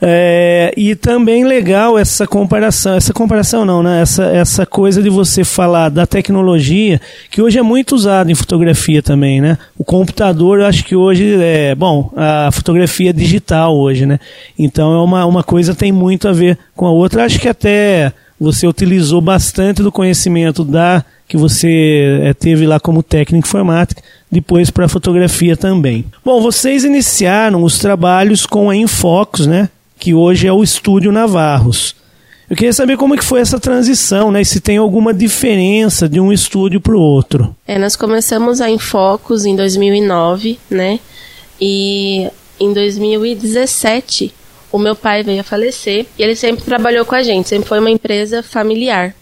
É, 0.00 0.72
e 0.76 0.94
também 0.94 1.44
legal 1.44 1.98
essa 1.98 2.26
comparação, 2.26 2.94
essa 2.94 3.12
comparação 3.12 3.64
não, 3.64 3.82
né? 3.82 4.02
Essa, 4.02 4.24
essa 4.24 4.66
coisa 4.66 5.02
de 5.02 5.08
você 5.08 5.44
falar 5.44 5.88
da 5.88 6.06
tecnologia, 6.06 7.00
que 7.30 7.40
hoje 7.40 7.58
é 7.58 7.62
muito 7.62 7.94
usado 7.94 8.30
em 8.30 8.34
fotografia 8.34 9.02
também, 9.02 9.40
né? 9.40 9.56
O 9.78 9.84
computador, 9.84 10.60
eu 10.60 10.66
acho 10.66 10.84
que 10.84 10.94
hoje 10.94 11.36
é, 11.40 11.74
bom, 11.74 12.12
a 12.16 12.50
fotografia 12.52 13.12
digital 13.12 13.76
hoje, 13.76 14.04
né? 14.04 14.18
Então 14.58 14.92
é 14.92 15.02
uma, 15.02 15.24
uma 15.24 15.42
coisa 15.42 15.74
tem 15.74 15.92
muito 15.92 16.28
a 16.28 16.32
ver 16.32 16.58
com 16.74 16.86
a 16.86 16.90
outra. 16.90 17.24
Acho 17.24 17.40
que 17.40 17.48
até 17.48 18.12
você 18.38 18.66
utilizou 18.66 19.20
bastante 19.20 19.82
do 19.82 19.90
conhecimento 19.90 20.62
da 20.62 21.04
que 21.28 21.36
você 21.36 22.20
é, 22.22 22.34
teve 22.34 22.66
lá 22.66 22.78
como 22.78 23.02
técnico 23.02 23.48
informática, 23.48 24.00
depois 24.30 24.70
para 24.70 24.88
fotografia 24.88 25.56
também. 25.56 26.04
Bom, 26.24 26.40
vocês 26.40 26.84
iniciaram 26.84 27.64
os 27.64 27.78
trabalhos 27.78 28.46
com 28.46 28.70
a 28.70 28.76
Infocus, 28.76 29.46
né? 29.46 29.68
Que 29.98 30.14
hoje 30.14 30.46
é 30.46 30.52
o 30.52 30.62
Estúdio 30.62 31.10
Navarros. 31.12 31.94
Eu 32.48 32.56
queria 32.56 32.72
saber 32.72 32.96
como 32.96 33.14
é 33.14 33.18
que 33.18 33.24
foi 33.24 33.40
essa 33.40 33.58
transição, 33.58 34.30
né? 34.30 34.40
E 34.40 34.44
se 34.44 34.60
tem 34.60 34.76
alguma 34.76 35.12
diferença 35.12 36.08
de 36.08 36.20
um 36.20 36.32
estúdio 36.32 36.80
para 36.80 36.94
o 36.94 37.00
outro. 37.00 37.54
É, 37.66 37.76
nós 37.76 37.96
começamos 37.96 38.60
a 38.60 38.70
Infocus 38.70 39.44
em 39.44 39.56
2009, 39.56 40.58
né? 40.70 41.00
E 41.60 42.28
em 42.60 42.72
2017 42.72 44.32
o 44.70 44.78
meu 44.78 44.94
pai 44.94 45.22
veio 45.22 45.40
a 45.40 45.44
falecer 45.44 46.06
e 46.18 46.22
ele 46.22 46.36
sempre 46.36 46.64
trabalhou 46.64 47.04
com 47.04 47.14
a 47.14 47.22
gente, 47.22 47.48
sempre 47.48 47.68
foi 47.68 47.80
uma 47.80 47.90
empresa 47.90 48.42
familiar. 48.42 49.14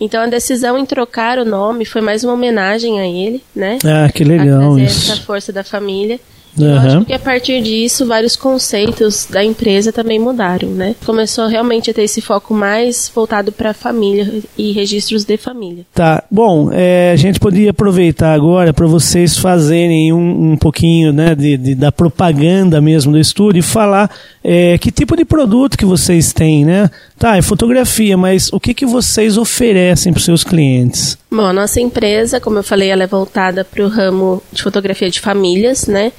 Então 0.00 0.22
a 0.22 0.26
decisão 0.26 0.76
em 0.76 0.84
trocar 0.84 1.38
o 1.38 1.44
nome 1.44 1.84
foi 1.84 2.00
mais 2.00 2.24
uma 2.24 2.32
homenagem 2.32 3.00
a 3.00 3.06
ele, 3.06 3.42
né? 3.54 3.78
Ah, 3.84 4.10
que 4.10 4.24
legal 4.24 4.74
a 4.74 4.80
isso. 4.80 5.12
essa 5.12 5.22
força 5.22 5.52
da 5.52 5.62
família. 5.62 6.18
Eu 6.58 6.70
Aham. 6.72 6.86
acho 6.98 7.04
que 7.06 7.12
a 7.12 7.18
partir 7.18 7.60
disso, 7.62 8.06
vários 8.06 8.36
conceitos 8.36 9.26
da 9.28 9.44
empresa 9.44 9.92
também 9.92 10.18
mudaram, 10.18 10.68
né? 10.68 10.94
Começou 11.04 11.46
realmente 11.48 11.90
a 11.90 11.94
ter 11.94 12.02
esse 12.02 12.20
foco 12.20 12.54
mais 12.54 13.10
voltado 13.14 13.50
para 13.50 13.70
a 13.70 13.74
família 13.74 14.40
e 14.56 14.70
registros 14.72 15.24
de 15.24 15.36
família. 15.36 15.84
Tá, 15.92 16.22
bom, 16.30 16.70
é, 16.72 17.10
a 17.12 17.16
gente 17.16 17.40
poderia 17.40 17.70
aproveitar 17.70 18.32
agora 18.34 18.72
para 18.72 18.86
vocês 18.86 19.36
fazerem 19.36 20.12
um, 20.12 20.52
um 20.52 20.56
pouquinho 20.56 21.12
né, 21.12 21.34
de, 21.34 21.56
de- 21.56 21.74
da 21.74 21.90
propaganda 21.90 22.80
mesmo 22.80 23.12
do 23.12 23.18
estúdio 23.18 23.58
e 23.58 23.62
falar 23.62 24.10
é, 24.42 24.78
que 24.78 24.90
tipo 24.92 25.16
de 25.16 25.24
produto 25.24 25.76
que 25.76 25.84
vocês 25.84 26.32
têm, 26.32 26.64
né? 26.64 26.90
Tá, 27.18 27.36
é 27.36 27.42
fotografia, 27.42 28.16
mas 28.16 28.52
o 28.52 28.60
que, 28.60 28.74
que 28.74 28.84
vocês 28.86 29.36
oferecem 29.36 30.12
para 30.12 30.18
os 30.18 30.24
seus 30.24 30.44
clientes? 30.44 31.16
Bom, 31.30 31.46
a 31.46 31.52
nossa 31.52 31.80
empresa, 31.80 32.38
como 32.40 32.58
eu 32.58 32.62
falei, 32.62 32.90
ela 32.90 33.02
é 33.04 33.06
voltada 33.06 33.64
para 33.64 33.84
o 33.84 33.88
ramo 33.88 34.42
de 34.52 34.62
fotografia 34.62 35.10
de 35.10 35.20
famílias, 35.20 35.86
né? 35.86 36.12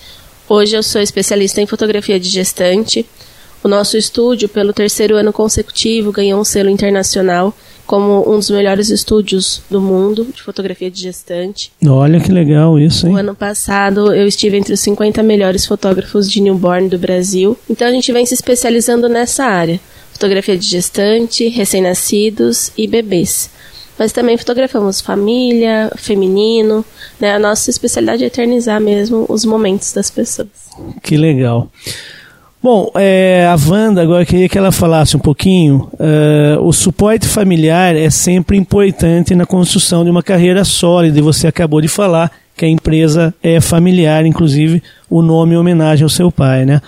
Hoje 0.48 0.76
eu 0.76 0.84
sou 0.84 1.02
especialista 1.02 1.60
em 1.60 1.66
fotografia 1.66 2.20
de 2.20 2.30
gestante. 2.30 3.06
O 3.64 3.68
nosso 3.68 3.98
estúdio, 3.98 4.48
pelo 4.48 4.72
terceiro 4.72 5.16
ano 5.16 5.34
consecutivo, 5.34 6.12
ganhou 6.12 6.40
um 6.40 6.44
selo 6.44 6.70
internacional 6.70 7.52
como 7.86 8.32
um 8.32 8.38
dos 8.38 8.50
melhores 8.52 8.90
estúdios 8.90 9.62
do 9.70 9.82
mundo 9.82 10.28
de 10.34 10.42
fotografia 10.44 10.90
de 10.90 11.02
gestante. 11.02 11.72
Olha 11.88 12.20
que 12.20 12.32
legal 12.32 12.78
isso, 12.80 13.08
hein? 13.08 13.18
ano 13.18 13.36
passado 13.36 14.14
eu 14.14 14.28
estive 14.28 14.58
entre 14.58 14.74
os 14.74 14.80
50 14.80 15.22
melhores 15.24 15.66
fotógrafos 15.66 16.30
de 16.30 16.42
newborn 16.42 16.90
do 16.90 16.98
Brasil. 16.98 17.58
Então 17.70 17.88
a 17.88 17.92
gente 17.92 18.12
vem 18.12 18.26
se 18.26 18.36
especializando 18.36 19.10
nessa 19.10 19.46
área: 19.46 19.80
fotografia 20.14 20.58
de 20.58 20.66
gestante, 20.68 21.48
recém-nascidos 21.48 22.72
e 22.78 22.88
bebês. 22.88 23.50
Mas 23.98 24.12
também 24.12 24.38
fotografamos 24.38 25.02
família, 25.02 25.92
feminino. 25.96 26.84
Né? 27.20 27.34
A 27.34 27.40
nossa 27.40 27.70
especialidade 27.70 28.24
é 28.24 28.28
eternizar 28.28 28.80
mesmo 28.82 29.26
os 29.30 29.46
momentos 29.46 29.94
das 29.94 30.10
pessoas. 30.10 30.48
Que 31.02 31.16
legal. 31.18 31.70
Bom, 32.62 32.92
é, 32.96 33.46
a 33.48 33.56
Wanda, 33.70 34.02
agora 34.02 34.26
queria 34.26 34.50
que 34.50 34.58
ela 34.58 34.72
falasse 34.72 35.16
um 35.16 35.20
pouquinho. 35.20 35.88
é, 36.00 36.58
o 36.60 36.74
suporte 36.74 37.28
familiar 37.28 37.96
é 37.96 38.10
sempre 38.10 38.58
importante 38.58 39.36
na 39.36 39.46
construção 39.46 40.04
de 40.04 40.10
uma 40.10 40.24
carreira 40.24 40.64
sólida, 40.64 41.20
e 41.20 41.22
você 41.22 41.46
acabou 41.46 41.80
de 41.80 41.88
falar 41.88 42.32
que 42.58 42.66
a 42.66 42.68
empresa 42.68 43.36
é 43.44 43.62
familiar, 43.62 44.26
inclusive 44.26 44.82
o 45.08 45.22
nome 45.22 45.54
em 45.54 45.58
homenagem 45.58 46.04
ao 46.04 46.10
seu 46.10 46.32
pai, 46.32 46.66
né? 46.66 46.82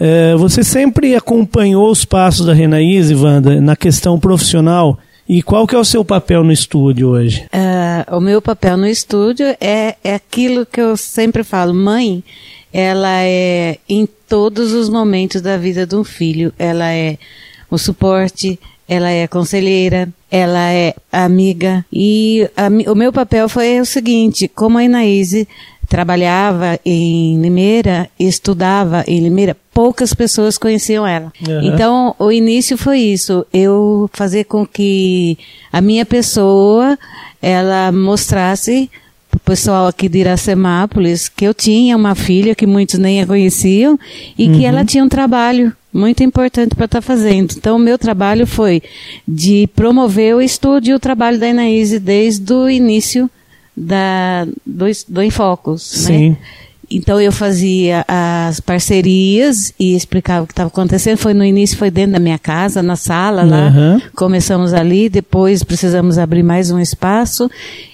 É, 0.00 0.34
você 0.36 0.64
sempre 0.64 1.14
acompanhou 1.14 1.90
os 1.90 2.06
passos 2.06 2.46
da 2.46 2.54
Renaíse, 2.54 3.14
Wanda, 3.14 3.60
na 3.60 3.76
questão 3.76 4.18
profissional, 4.18 4.98
e 5.28 5.42
qual 5.42 5.66
que 5.66 5.74
é 5.74 5.78
o 5.78 5.84
seu 5.84 6.04
papel 6.04 6.42
no 6.42 6.50
estúdio 6.50 7.08
hoje? 7.08 7.46
Ah, 7.52 8.06
o 8.16 8.20
meu 8.20 8.40
papel 8.40 8.76
no 8.76 8.86
estúdio 8.86 9.46
é, 9.60 9.96
é 10.02 10.14
aquilo 10.14 10.64
que 10.64 10.80
eu 10.80 10.96
sempre 10.96 11.44
falo, 11.44 11.74
mãe, 11.74 12.24
ela 12.72 13.22
é 13.22 13.78
em 13.88 14.08
todos 14.26 14.72
os 14.72 14.88
momentos 14.88 15.42
da 15.42 15.56
vida 15.56 15.86
de 15.86 15.94
um 15.94 16.04
filho, 16.04 16.52
ela 16.58 16.92
é 16.92 17.18
o 17.70 17.76
suporte, 17.76 18.58
ela 18.88 19.10
é 19.10 19.26
conselheira, 19.26 20.08
ela 20.30 20.72
é 20.72 20.94
amiga 21.12 21.84
e 21.92 22.48
a 22.56 22.68
o 22.90 22.94
meu 22.94 23.12
papel 23.12 23.48
foi 23.48 23.80
o 23.80 23.84
seguinte, 23.84 24.48
como 24.48 24.78
a 24.78 24.84
Inaíse 24.84 25.46
trabalhava 25.88 26.78
em 26.84 27.40
Limeira, 27.40 28.08
estudava 28.18 29.04
em 29.06 29.20
Limeira, 29.20 29.56
poucas 29.72 30.12
pessoas 30.12 30.58
conheciam 30.58 31.06
ela. 31.06 31.32
Aham. 31.42 31.64
Então, 31.64 32.14
o 32.18 32.30
início 32.30 32.76
foi 32.76 32.98
isso, 32.98 33.46
eu 33.52 34.08
fazer 34.12 34.44
com 34.44 34.66
que 34.66 35.38
a 35.72 35.80
minha 35.80 36.04
pessoa, 36.04 36.98
ela 37.40 37.90
mostrasse 37.90 38.90
pro 39.30 39.40
pessoal 39.40 39.86
aqui 39.86 40.08
de 40.08 40.18
Iracemápolis 40.18 41.28
que 41.28 41.44
eu 41.46 41.54
tinha 41.54 41.96
uma 41.96 42.14
filha 42.14 42.54
que 42.54 42.66
muitos 42.66 42.98
nem 42.98 43.22
a 43.22 43.26
conheciam 43.26 43.98
e 44.36 44.48
que 44.48 44.64
ela 44.64 44.84
tinha 44.84 45.04
um 45.04 45.08
trabalho 45.08 45.72
muito 45.92 46.22
importante 46.22 46.74
para 46.74 46.84
estar 46.84 47.00
fazendo. 47.00 47.54
Então, 47.56 47.76
o 47.76 47.78
meu 47.78 47.98
trabalho 47.98 48.46
foi 48.46 48.82
de 49.26 49.68
promover 49.74 50.34
o 50.34 50.42
estudo 50.42 50.86
e 50.88 50.94
o 50.94 51.00
trabalho 51.00 51.38
da 51.38 51.48
Inaíse 51.48 51.98
desde 51.98 52.52
o 52.52 52.68
início 52.68 53.30
da, 53.78 54.46
do, 54.66 54.86
do 55.08 55.22
Infocus. 55.22 55.82
Sim. 55.82 56.30
Né? 56.30 56.36
Então 56.90 57.20
eu 57.20 57.30
fazia 57.30 58.02
as 58.08 58.60
parcerias 58.60 59.74
e 59.78 59.94
explicava 59.94 60.44
o 60.44 60.46
que 60.46 60.52
estava 60.52 60.68
acontecendo. 60.68 61.18
Foi 61.18 61.34
no 61.34 61.44
início, 61.44 61.76
foi 61.76 61.90
dentro 61.90 62.12
da 62.12 62.18
minha 62.18 62.38
casa, 62.38 62.82
na 62.82 62.96
sala 62.96 63.42
lá. 63.42 63.66
Aham. 63.66 64.02
Começamos 64.16 64.72
ali, 64.72 65.08
depois 65.10 65.62
precisamos 65.62 66.16
abrir 66.16 66.42
mais 66.42 66.70
um 66.70 66.78
espaço. 66.78 67.50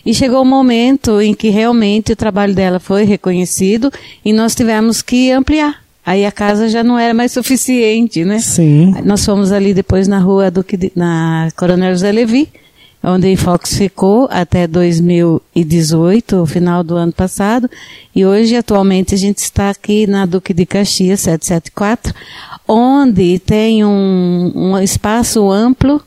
E 0.06 0.14
chegou 0.14 0.42
o 0.42 0.44
momento 0.44 1.20
em 1.20 1.34
que 1.34 1.48
realmente 1.48 2.12
o 2.12 2.16
trabalho 2.16 2.54
dela 2.54 2.78
foi 2.78 3.04
reconhecido 3.04 3.90
e 4.24 4.32
nós 4.32 4.54
tivemos 4.54 5.02
que 5.02 5.32
ampliar. 5.32 5.82
Aí 6.06 6.24
a 6.24 6.30
casa 6.30 6.68
já 6.68 6.85
não 6.85 6.98
era 6.98 7.14
mais 7.14 7.32
suficiente, 7.32 8.24
né? 8.24 8.38
Sim. 8.38 8.94
Nós 9.04 9.24
fomos 9.24 9.50
ali 9.50 9.72
depois 9.74 10.06
na 10.06 10.18
rua 10.18 10.50
do 10.50 10.64
na 10.94 11.48
Coronel 11.56 11.92
José 11.92 12.12
Levi, 12.12 12.48
onde 13.04 13.26
a 13.28 13.30
Infox 13.30 13.76
ficou 13.76 14.26
até 14.30 14.66
2018, 14.66 16.36
o 16.36 16.46
final 16.46 16.82
do 16.82 16.96
ano 16.96 17.12
passado, 17.12 17.70
e 18.16 18.24
hoje 18.24 18.56
atualmente 18.56 19.14
a 19.14 19.18
gente 19.18 19.38
está 19.38 19.70
aqui 19.70 20.06
na 20.06 20.24
Duque 20.24 20.54
de 20.54 20.64
Caxias 20.64 21.20
774, 21.20 22.14
onde 22.66 23.38
tem 23.38 23.84
um, 23.84 24.52
um 24.54 24.78
espaço 24.78 25.50
amplo 25.50 26.02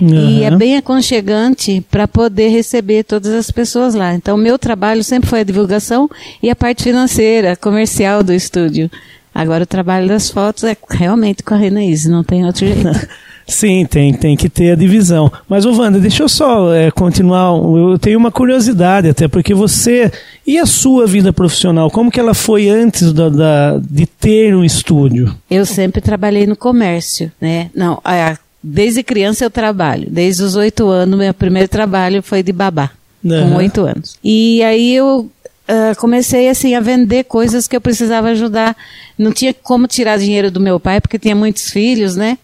e 0.00 0.42
é 0.42 0.50
bem 0.50 0.76
aconchegante 0.76 1.84
para 1.90 2.08
poder 2.08 2.48
receber 2.48 3.04
todas 3.04 3.32
as 3.32 3.50
pessoas 3.50 3.94
lá. 3.94 4.14
Então, 4.14 4.36
meu 4.36 4.58
trabalho 4.58 5.04
sempre 5.04 5.28
foi 5.28 5.40
a 5.40 5.44
divulgação 5.44 6.08
e 6.42 6.50
a 6.50 6.56
parte 6.56 6.82
financeira, 6.82 7.56
comercial 7.56 8.22
do 8.22 8.32
estúdio. 8.32 8.90
Agora, 9.34 9.64
o 9.64 9.66
trabalho 9.66 10.08
das 10.08 10.30
fotos 10.30 10.64
é 10.64 10.76
realmente 10.90 11.42
com 11.42 11.54
a 11.54 11.56
Renaíse, 11.56 12.08
não 12.10 12.22
tem 12.22 12.44
outro 12.44 12.66
jeito. 12.66 12.82
Sim, 13.44 13.84
tem, 13.84 14.14
tem 14.14 14.36
que 14.36 14.48
ter 14.48 14.70
a 14.72 14.76
divisão. 14.76 15.30
Mas, 15.48 15.66
ô 15.66 15.72
Wanda, 15.72 15.98
deixa 15.98 16.22
eu 16.22 16.28
só 16.28 16.72
é, 16.72 16.90
continuar. 16.92 17.52
Eu 17.56 17.98
tenho 17.98 18.16
uma 18.18 18.30
curiosidade, 18.30 19.08
até 19.08 19.26
porque 19.26 19.52
você. 19.52 20.12
E 20.46 20.58
a 20.58 20.64
sua 20.64 21.06
vida 21.08 21.32
profissional? 21.32 21.90
Como 21.90 22.10
que 22.10 22.20
ela 22.20 22.34
foi 22.34 22.68
antes 22.68 23.12
da, 23.12 23.28
da- 23.28 23.78
de 23.82 24.06
ter 24.06 24.54
um 24.54 24.64
estúdio? 24.64 25.34
Eu 25.50 25.66
sempre 25.66 26.00
trabalhei 26.00 26.46
no 26.46 26.54
comércio, 26.56 27.32
né? 27.40 27.68
Não, 27.74 28.00
a- 28.04 28.38
desde 28.62 29.02
criança 29.02 29.44
eu 29.44 29.50
trabalho. 29.50 30.06
Desde 30.08 30.42
os 30.44 30.54
oito 30.54 30.86
anos, 30.88 31.18
meu 31.18 31.34
primeiro 31.34 31.68
trabalho 31.68 32.22
foi 32.22 32.44
de 32.44 32.52
babá, 32.52 32.90
com 33.22 33.32
Aham. 33.34 33.56
oito 33.56 33.80
anos. 33.84 34.16
E 34.22 34.62
aí 34.62 34.94
eu 34.94 35.28
ah, 35.68 35.94
comecei 35.96 36.48
assim 36.48 36.74
a 36.74 36.80
vender 36.80 37.24
coisas 37.24 37.66
que 37.66 37.76
eu 37.76 37.80
precisava 37.80 38.28
ajudar. 38.28 38.76
Não 39.18 39.32
tinha 39.32 39.54
como 39.54 39.86
tirar 39.86 40.18
dinheiro 40.18 40.50
do 40.50 40.60
meu 40.60 40.80
pai 40.80 41.00
porque 41.00 41.18
tinha 41.18 41.34
muitos 41.34 41.70
filhos, 41.70 42.16
né? 42.16 42.38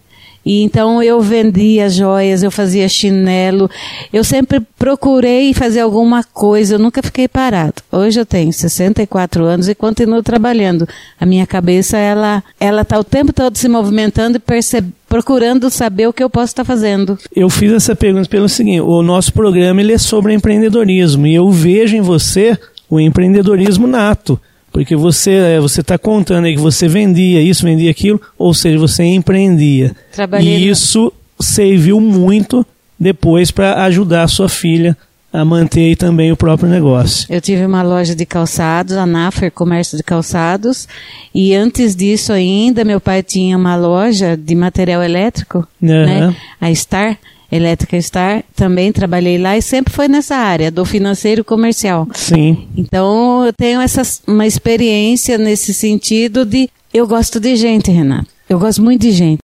E 0.45 0.63
então 0.63 1.03
eu 1.03 1.19
vendia 1.21 1.89
joias, 1.89 2.41
eu 2.41 2.49
fazia 2.49 2.87
chinelo. 2.87 3.69
Eu 4.11 4.23
sempre 4.23 4.61
procurei 4.79 5.53
fazer 5.53 5.81
alguma 5.81 6.23
coisa, 6.23 6.75
eu 6.75 6.79
nunca 6.79 7.03
fiquei 7.03 7.27
parado. 7.27 7.75
Hoje 7.91 8.19
eu 8.21 8.25
tenho 8.25 8.51
64 8.51 9.43
anos 9.43 9.67
e 9.67 9.75
continuo 9.75 10.23
trabalhando. 10.23 10.87
A 11.19 11.25
minha 11.25 11.45
cabeça, 11.45 11.97
ela 11.97 12.41
ela 12.59 12.85
tá 12.85 12.97
o 12.97 13.03
tempo 13.03 13.33
todo 13.33 13.57
se 13.57 13.67
movimentando 13.67 14.37
e 14.37 14.39
perceb- 14.39 14.89
procurando 15.09 15.69
saber 15.69 16.07
o 16.07 16.13
que 16.13 16.23
eu 16.23 16.29
posso 16.29 16.51
estar 16.51 16.63
fazendo. 16.63 17.17
Eu 17.35 17.49
fiz 17.49 17.71
essa 17.73 17.95
pergunta 17.95 18.29
pelo 18.29 18.47
seguinte: 18.47 18.81
o 18.81 19.03
nosso 19.03 19.33
programa 19.33 19.81
ele 19.81 19.93
é 19.93 19.97
sobre 19.97 20.33
empreendedorismo 20.33 21.27
e 21.27 21.35
eu 21.35 21.51
vejo 21.51 21.97
em 21.97 22.01
você 22.01 22.57
o 22.89 22.99
empreendedorismo 22.99 23.87
nato. 23.87 24.39
Porque 24.71 24.95
você 24.95 25.31
é, 25.31 25.59
você 25.59 25.81
está 25.81 25.97
contando 25.97 26.45
aí 26.45 26.55
que 26.55 26.61
você 26.61 26.87
vendia 26.87 27.41
isso, 27.41 27.65
vendia 27.65 27.89
aquilo, 27.89 28.21
ou 28.37 28.53
seja, 28.53 28.77
você 28.77 29.03
empreendia. 29.03 29.95
Trabalhei 30.11 30.57
e 30.57 30.69
isso 30.69 31.11
serviu 31.39 31.99
muito 31.99 32.65
depois 32.99 33.49
para 33.49 33.83
ajudar 33.85 34.23
a 34.23 34.27
sua 34.27 34.47
filha 34.47 34.95
a 35.31 35.45
manter 35.45 35.81
aí 35.81 35.95
também 35.95 36.31
o 36.31 36.37
próprio 36.37 36.67
negócio. 36.67 37.27
Eu 37.29 37.39
tive 37.39 37.63
uma 37.65 37.83
loja 37.83 38.15
de 38.15 38.25
calçados, 38.25 38.95
a 38.95 39.05
Nafer 39.05 39.51
Comércio 39.51 39.95
de 39.95 40.03
Calçados, 40.03 40.87
e 41.33 41.53
antes 41.53 41.95
disso 41.95 42.33
ainda, 42.33 42.83
meu 42.83 42.99
pai 42.99 43.21
tinha 43.21 43.55
uma 43.55 43.75
loja 43.75 44.35
de 44.35 44.55
material 44.55 45.03
elétrico, 45.03 45.67
Aham. 45.83 46.05
né? 46.29 46.35
A 46.59 46.73
Star, 46.73 47.17
Elétrica 47.51 47.99
Star, 48.01 48.43
também 48.55 48.91
trabalhei 48.91 49.37
lá 49.37 49.57
e 49.57 49.61
sempre 49.61 49.93
foi 49.93 50.07
nessa 50.07 50.35
área 50.35 50.69
do 50.69 50.85
financeiro 50.85 51.43
comercial. 51.43 52.07
Sim. 52.13 52.67
Então, 52.77 53.45
eu 53.45 53.53
tenho 53.53 53.81
essa, 53.81 54.01
uma 54.27 54.45
experiência 54.45 55.37
nesse 55.37 55.73
sentido 55.73 56.45
de, 56.45 56.69
eu 56.93 57.07
gosto 57.07 57.39
de 57.39 57.55
gente, 57.55 57.91
Renato. 57.91 58.27
Eu 58.47 58.59
gosto 58.59 58.81
muito 58.81 59.01
de 59.01 59.11
gente. 59.11 59.39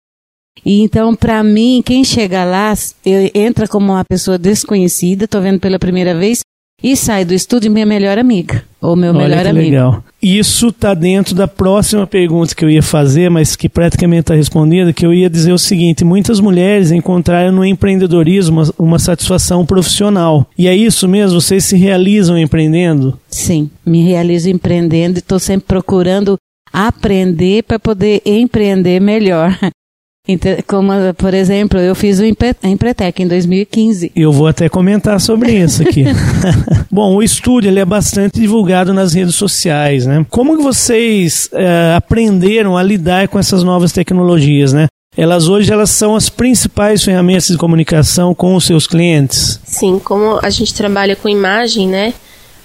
E 0.66 0.82
então, 0.82 1.16
para 1.16 1.44
mim, 1.44 1.82
quem 1.86 2.04
chega 2.04 2.46
lá, 2.46 2.74
eu, 3.06 3.30
entra 3.34 3.68
como 3.68 3.92
uma 3.92 4.06
pessoa 4.06 4.38
desconhecida, 4.38 5.28
tô 5.28 5.42
vendo 5.42 5.60
pela 5.60 5.80
primeira 5.80 6.16
vez, 6.16 6.40
e 6.82 6.98
sai 6.98 7.24
do 7.24 7.34
estúdio 7.34 7.72
minha 7.72 7.86
melhor 7.86 8.18
amiga, 8.18 8.64
ou 8.82 8.96
meu 8.96 9.14
Olha 9.14 9.28
melhor 9.28 9.48
amigo. 9.48 9.66
legal. 9.66 10.04
Isso 10.22 10.68
está 10.68 10.94
dentro 10.94 11.34
da 11.36 11.48
próxima 11.48 12.06
pergunta 12.08 12.56
que 12.56 12.64
eu 12.64 12.70
ia 12.70 12.82
fazer, 12.84 13.30
mas 13.30 13.56
que 13.56 13.70
praticamente 13.70 14.22
está 14.22 14.36
respondida, 14.36 14.92
que 14.94 15.06
eu 15.06 15.14
ia 15.14 15.30
dizer 15.30 15.52
o 15.54 15.58
seguinte, 15.58 16.04
muitas 16.04 16.40
mulheres 16.40 16.92
encontraram 16.92 17.52
no 17.52 17.66
empreendedorismo 17.66 18.62
uma, 18.62 18.74
uma 18.78 19.00
satisfação 19.00 19.66
profissional. 19.66 20.48
E 20.58 20.68
é 20.68 20.76
isso 20.76 21.08
mesmo? 21.08 21.40
Vocês 21.40 21.64
se 21.66 21.78
realizam 21.78 22.38
empreendendo? 22.38 23.18
Sim, 23.30 23.70
me 23.86 24.04
realizo 24.04 24.50
empreendendo 24.50 25.18
e 25.18 25.20
estou 25.20 25.40
sempre 25.40 25.68
procurando 25.68 26.38
aprender 26.72 27.64
para 27.64 27.78
poder 27.80 28.22
empreender 28.26 29.00
melhor. 29.00 29.58
Então, 30.26 30.56
como, 30.66 30.94
por 31.18 31.34
exemplo, 31.34 31.78
eu 31.78 31.94
fiz 31.94 32.18
o 32.18 32.24
Empretec 32.24 33.22
em 33.22 33.28
2015. 33.28 34.14
Eu 34.16 34.32
vou 34.32 34.48
até 34.48 34.70
comentar 34.70 35.20
sobre 35.20 35.52
isso 35.62 35.82
aqui. 35.82 36.06
Bom, 36.90 37.18
o 37.18 37.22
estúdio 37.22 37.70
ele 37.70 37.82
é 37.82 37.84
bastante 37.84 38.40
divulgado 38.40 38.94
nas 38.94 39.14
redes 39.14 39.36
sociais, 39.36 40.06
né? 40.06 40.26
Como 40.30 40.56
que 40.56 40.64
vocês 40.64 41.50
é, 41.52 41.94
aprenderam 41.98 42.78
a 42.78 42.84
lidar 42.84 43.28
com 43.28 43.38
essas 43.38 43.64
novas 43.64 43.92
tecnologias, 43.92 44.72
né? 44.72 44.88
Elas 45.18 45.50
hoje 45.50 45.74
elas 45.74 45.90
são 45.90 46.16
as 46.16 46.30
principais 46.30 47.04
ferramentas 47.04 47.48
de 47.48 47.58
comunicação 47.58 48.34
com 48.34 48.56
os 48.56 48.64
seus 48.64 48.88
clientes. 48.88 49.60
Sim, 49.66 50.00
como 50.02 50.40
a 50.42 50.50
gente 50.50 50.74
trabalha 50.74 51.18
com 51.18 51.28
imagem, 51.28 51.86
né? 51.86 52.14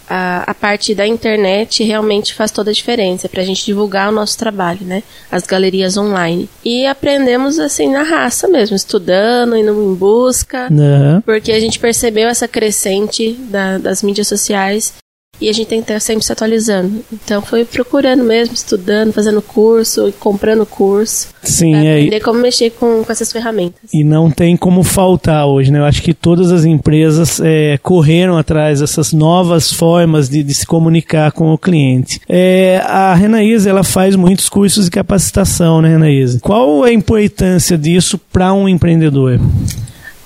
A, 0.08 0.44
a 0.50 0.54
parte 0.54 0.94
da 0.94 1.06
internet 1.06 1.82
realmente 1.84 2.34
faz 2.34 2.50
toda 2.50 2.70
a 2.70 2.74
diferença 2.74 3.28
para 3.28 3.42
a 3.42 3.44
gente 3.44 3.64
divulgar 3.64 4.08
o 4.08 4.12
nosso 4.12 4.38
trabalho, 4.38 4.80
né? 4.84 5.02
As 5.30 5.44
galerias 5.44 5.96
online. 5.96 6.48
E 6.64 6.86
aprendemos 6.86 7.58
assim 7.58 7.90
na 7.90 8.02
raça 8.02 8.48
mesmo, 8.48 8.74
estudando, 8.76 9.56
indo 9.56 9.72
em 9.72 9.94
busca, 9.94 10.68
Uhum. 10.70 11.20
porque 11.22 11.52
a 11.52 11.60
gente 11.60 11.78
percebeu 11.78 12.28
essa 12.28 12.48
crescente 12.48 13.32
da, 13.50 13.78
das 13.78 14.02
mídias 14.02 14.28
sociais 14.28 14.92
e 15.40 15.48
a 15.48 15.52
gente 15.52 15.68
tem 15.68 15.78
que 15.78 15.84
estar 15.84 16.00
sempre 16.00 16.24
se 16.24 16.32
atualizando. 16.32 17.04
Então 17.12 17.40
foi 17.42 17.64
procurando 17.64 18.24
mesmo, 18.24 18.54
estudando, 18.54 19.12
fazendo 19.12 19.40
curso, 19.40 20.12
comprando 20.18 20.66
curso, 20.66 21.28
Sim, 21.42 21.72
para 21.72 21.84
é, 21.84 21.92
aprender 21.96 22.20
como 22.20 22.40
mexer 22.40 22.70
com, 22.70 23.04
com 23.04 23.12
essas 23.12 23.32
ferramentas. 23.32 23.92
e 23.92 24.02
não 24.04 24.30
tem 24.30 24.56
como 24.56 24.82
faltar 24.82 25.46
hoje, 25.46 25.70
né? 25.70 25.78
Eu 25.78 25.84
acho 25.84 26.02
que 26.02 26.12
todas 26.12 26.50
as 26.50 26.64
empresas 26.64 27.40
é, 27.40 27.78
correram 27.82 28.36
atrás 28.36 28.80
dessas 28.80 29.12
novas 29.12 29.72
formas 29.72 30.28
de, 30.28 30.42
de 30.42 30.54
se 30.54 30.66
comunicar 30.66 31.32
com 31.32 31.52
o 31.52 31.58
cliente. 31.58 32.20
É, 32.28 32.82
a 32.84 33.14
Renaísa, 33.14 33.70
ela 33.70 33.84
faz 33.84 34.16
muitos 34.16 34.48
cursos 34.48 34.86
de 34.86 34.90
capacitação, 34.90 35.80
né, 35.80 35.90
Renaísa? 35.90 36.40
Qual 36.40 36.82
a 36.82 36.92
importância 36.92 37.78
disso 37.78 38.18
para 38.32 38.52
um 38.52 38.68
empreendedor? 38.68 39.40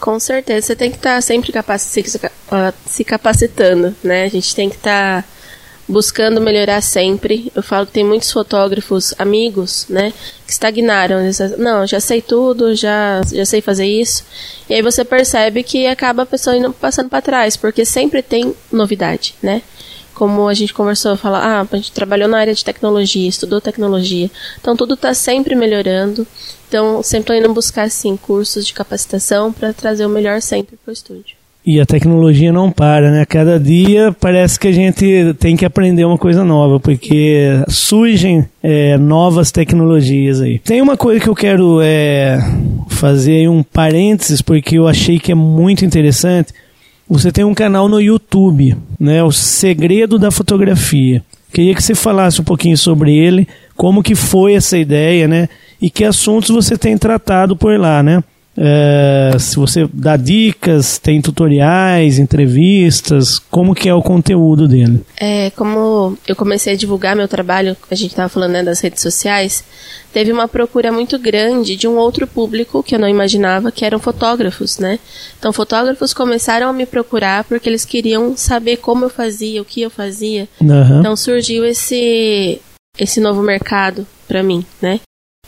Com 0.03 0.19
certeza, 0.19 0.67
você 0.67 0.75
tem 0.75 0.91
que 0.91 0.97
estar 0.97 1.23
sempre 1.23 1.53
capaci 1.53 2.03
se, 2.03 2.21
ah, 2.51 2.75
se 2.85 3.05
capacitando, 3.05 3.95
né? 4.03 4.25
A 4.25 4.29
gente 4.29 4.53
tem 4.53 4.69
que 4.69 4.75
estar 4.75 5.25
buscando 5.89 6.41
melhorar 6.41 6.81
sempre. 6.81 7.53
Eu 7.55 7.63
falo 7.63 7.87
que 7.87 7.93
tem 7.93 8.03
muitos 8.03 8.33
fotógrafos 8.33 9.15
amigos, 9.17 9.87
né, 9.89 10.13
que 10.45 10.51
estagnaram. 10.53 11.19
Não, 11.57 11.87
já 11.87 12.01
sei 12.01 12.21
tudo, 12.21 12.75
já, 12.75 13.21
já 13.33 13.45
sei 13.45 13.61
fazer 13.61 13.87
isso. 13.87 14.25
E 14.69 14.75
aí 14.75 14.83
você 14.83 15.05
percebe 15.05 15.63
que 15.63 15.87
acaba 15.87 16.25
a 16.25 16.27
pessoa 16.27 16.57
indo 16.57 16.73
passando 16.73 17.09
para 17.09 17.23
trás, 17.23 17.57
porque 17.57 17.85
sempre 17.85 18.23
tem 18.23 18.57
novidade, 18.73 19.37
né? 19.41 19.63
Como 20.15 20.49
a 20.49 20.55
gente 20.55 20.75
conversou, 20.75 21.17
fala, 21.17 21.39
ah, 21.39 21.67
a 21.71 21.77
gente 21.77 21.93
trabalhou 21.93 22.29
na 22.29 22.39
área 22.39 22.55
de 22.55 22.65
tecnologia, 22.65 23.29
estudou 23.29 23.61
tecnologia. 23.61 24.31
Então 24.61 24.77
tudo 24.77 24.95
está 24.95 25.15
sempre 25.15 25.55
melhorando. 25.55 26.27
Então 26.69 27.03
sempre 27.03 27.35
estou 27.35 27.37
indo 27.37 27.55
buscar 27.55 27.85
assim 27.85 28.17
cursos 28.17 28.67
de 28.67 28.73
capacitação 28.73 29.53
para 29.53 29.73
trazer 29.73 30.07
o 30.07 30.09
melhor 30.09 30.41
sempre 30.41 30.77
para 30.77 30.91
o 30.91 30.93
estúdio. 30.93 31.43
E 31.65 31.81
a 31.81 31.87
tecnologia 31.87 32.53
não 32.53 32.73
para, 32.73 33.13
né? 33.13 33.25
Cada 33.25 33.59
dia 33.59 34.15
parece 34.21 34.59
que 34.59 34.67
a 34.67 34.73
gente 34.73 35.33
tem 35.39 35.55
que 35.57 35.65
aprender 35.65 36.05
uma 36.05 36.19
coisa 36.19 36.43
nova, 36.43 36.81
porque 36.81 37.63
surgem 37.69 38.45
é, 38.61 38.99
novas 38.99 39.53
tecnologias 39.53 40.41
aí. 40.41 40.59
Tem 40.59 40.83
uma 40.83 40.97
coisa 40.97 41.21
que 41.21 41.29
eu 41.29 41.37
quero 41.37 41.79
é, 41.81 42.37
fazer 42.89 43.49
um 43.49 43.63
parênteses, 43.63 44.43
porque 44.43 44.77
eu 44.77 44.89
achei 44.89 45.21
que 45.21 45.31
é 45.31 45.37
muito 45.37 45.85
interessante. 45.85 46.53
Você 47.13 47.31
tem 47.31 47.45
um 47.45 47.53
canal 47.53 47.91
no 47.91 48.01
YouTube, 48.01 48.75
né? 48.99 49.23
O 49.23 49.31
Segredo 49.31 50.19
da 50.19 50.31
Fotografia. 50.31 51.23
Queria 51.53 51.75
que 51.75 51.83
você 51.83 51.95
falasse 51.95 52.41
um 52.41 52.45
pouquinho 52.45 52.75
sobre 52.75 53.15
ele, 53.15 53.47
como 53.77 54.03
que 54.03 54.15
foi 54.15 54.55
essa 54.55 54.79
ideia, 54.79 55.29
né? 55.29 55.47
E 55.79 55.91
que 55.91 56.07
assuntos 56.07 56.49
você 56.49 56.79
tem 56.79 56.97
tratado 56.97 57.55
por 57.55 57.79
lá, 57.79 58.03
né? 58.03 58.25
É, 58.57 59.35
se 59.39 59.57
você 59.57 59.89
dá 59.93 60.17
dicas, 60.17 60.99
tem 60.99 61.23
tutoriais, 61.23 62.19
entrevistas, 62.19 63.39
como 63.39 63.75
que 63.75 63.89
é 63.89 63.95
o 63.95 64.03
conteúdo 64.03 64.69
dele? 64.69 65.05
É, 65.19 65.51
como 65.51 66.17
eu 66.27 66.37
comecei 66.37 66.75
a 66.75 66.77
divulgar 66.77 67.17
meu 67.17 67.29
trabalho, 67.29 67.77
a 67.91 67.95
gente 67.95 68.11
estava 68.11 68.29
falando 68.29 68.53
né, 68.53 68.63
das 68.63 68.81
redes 68.81 69.03
sociais, 69.03 69.65
teve 70.13 70.31
uma 70.31 70.47
procura 70.47 70.93
muito 70.93 71.19
grande 71.19 71.77
de 71.77 71.89
um 71.89 71.97
outro 71.97 72.27
público 72.27 72.83
que 72.83 72.95
eu 72.95 72.99
não 72.99 73.09
imaginava, 73.09 73.73
que 73.73 73.85
eram 73.85 73.99
fotógrafos, 73.99 74.79
né? 74.79 74.99
Então, 75.39 75.53
fotógrafos 75.53 76.13
começaram 76.13 76.69
a 76.69 76.73
me 76.73 76.85
procurar 76.85 77.45
porque 77.45 77.69
eles 77.69 77.85
queriam 77.85 78.37
saber 78.37 78.77
como 78.77 79.07
eu 79.07 79.11
fazia, 79.11 79.63
o 79.63 79.65
que 79.65 79.81
eu 79.81 79.91
fazia. 79.91 80.47
Uhum. 80.61 81.01
Então, 81.01 81.17
surgiu 81.17 81.65
esse, 81.65 82.61
esse 82.99 83.21
novo 83.21 83.43
mercado 83.43 84.07
para 84.29 84.43
mim, 84.43 84.65
né? 84.81 85.01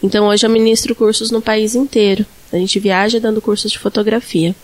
Então, 0.04 0.26
hoje 0.26 0.44
eu 0.44 0.50
ministro 0.50 0.94
cursos 0.94 1.30
no 1.30 1.40
país 1.40 1.74
inteiro. 1.74 2.26
A 2.52 2.58
gente 2.58 2.78
viaja 2.78 3.18
dando 3.18 3.40
cursos 3.40 3.72
de 3.72 3.78
fotografia. 3.78 4.54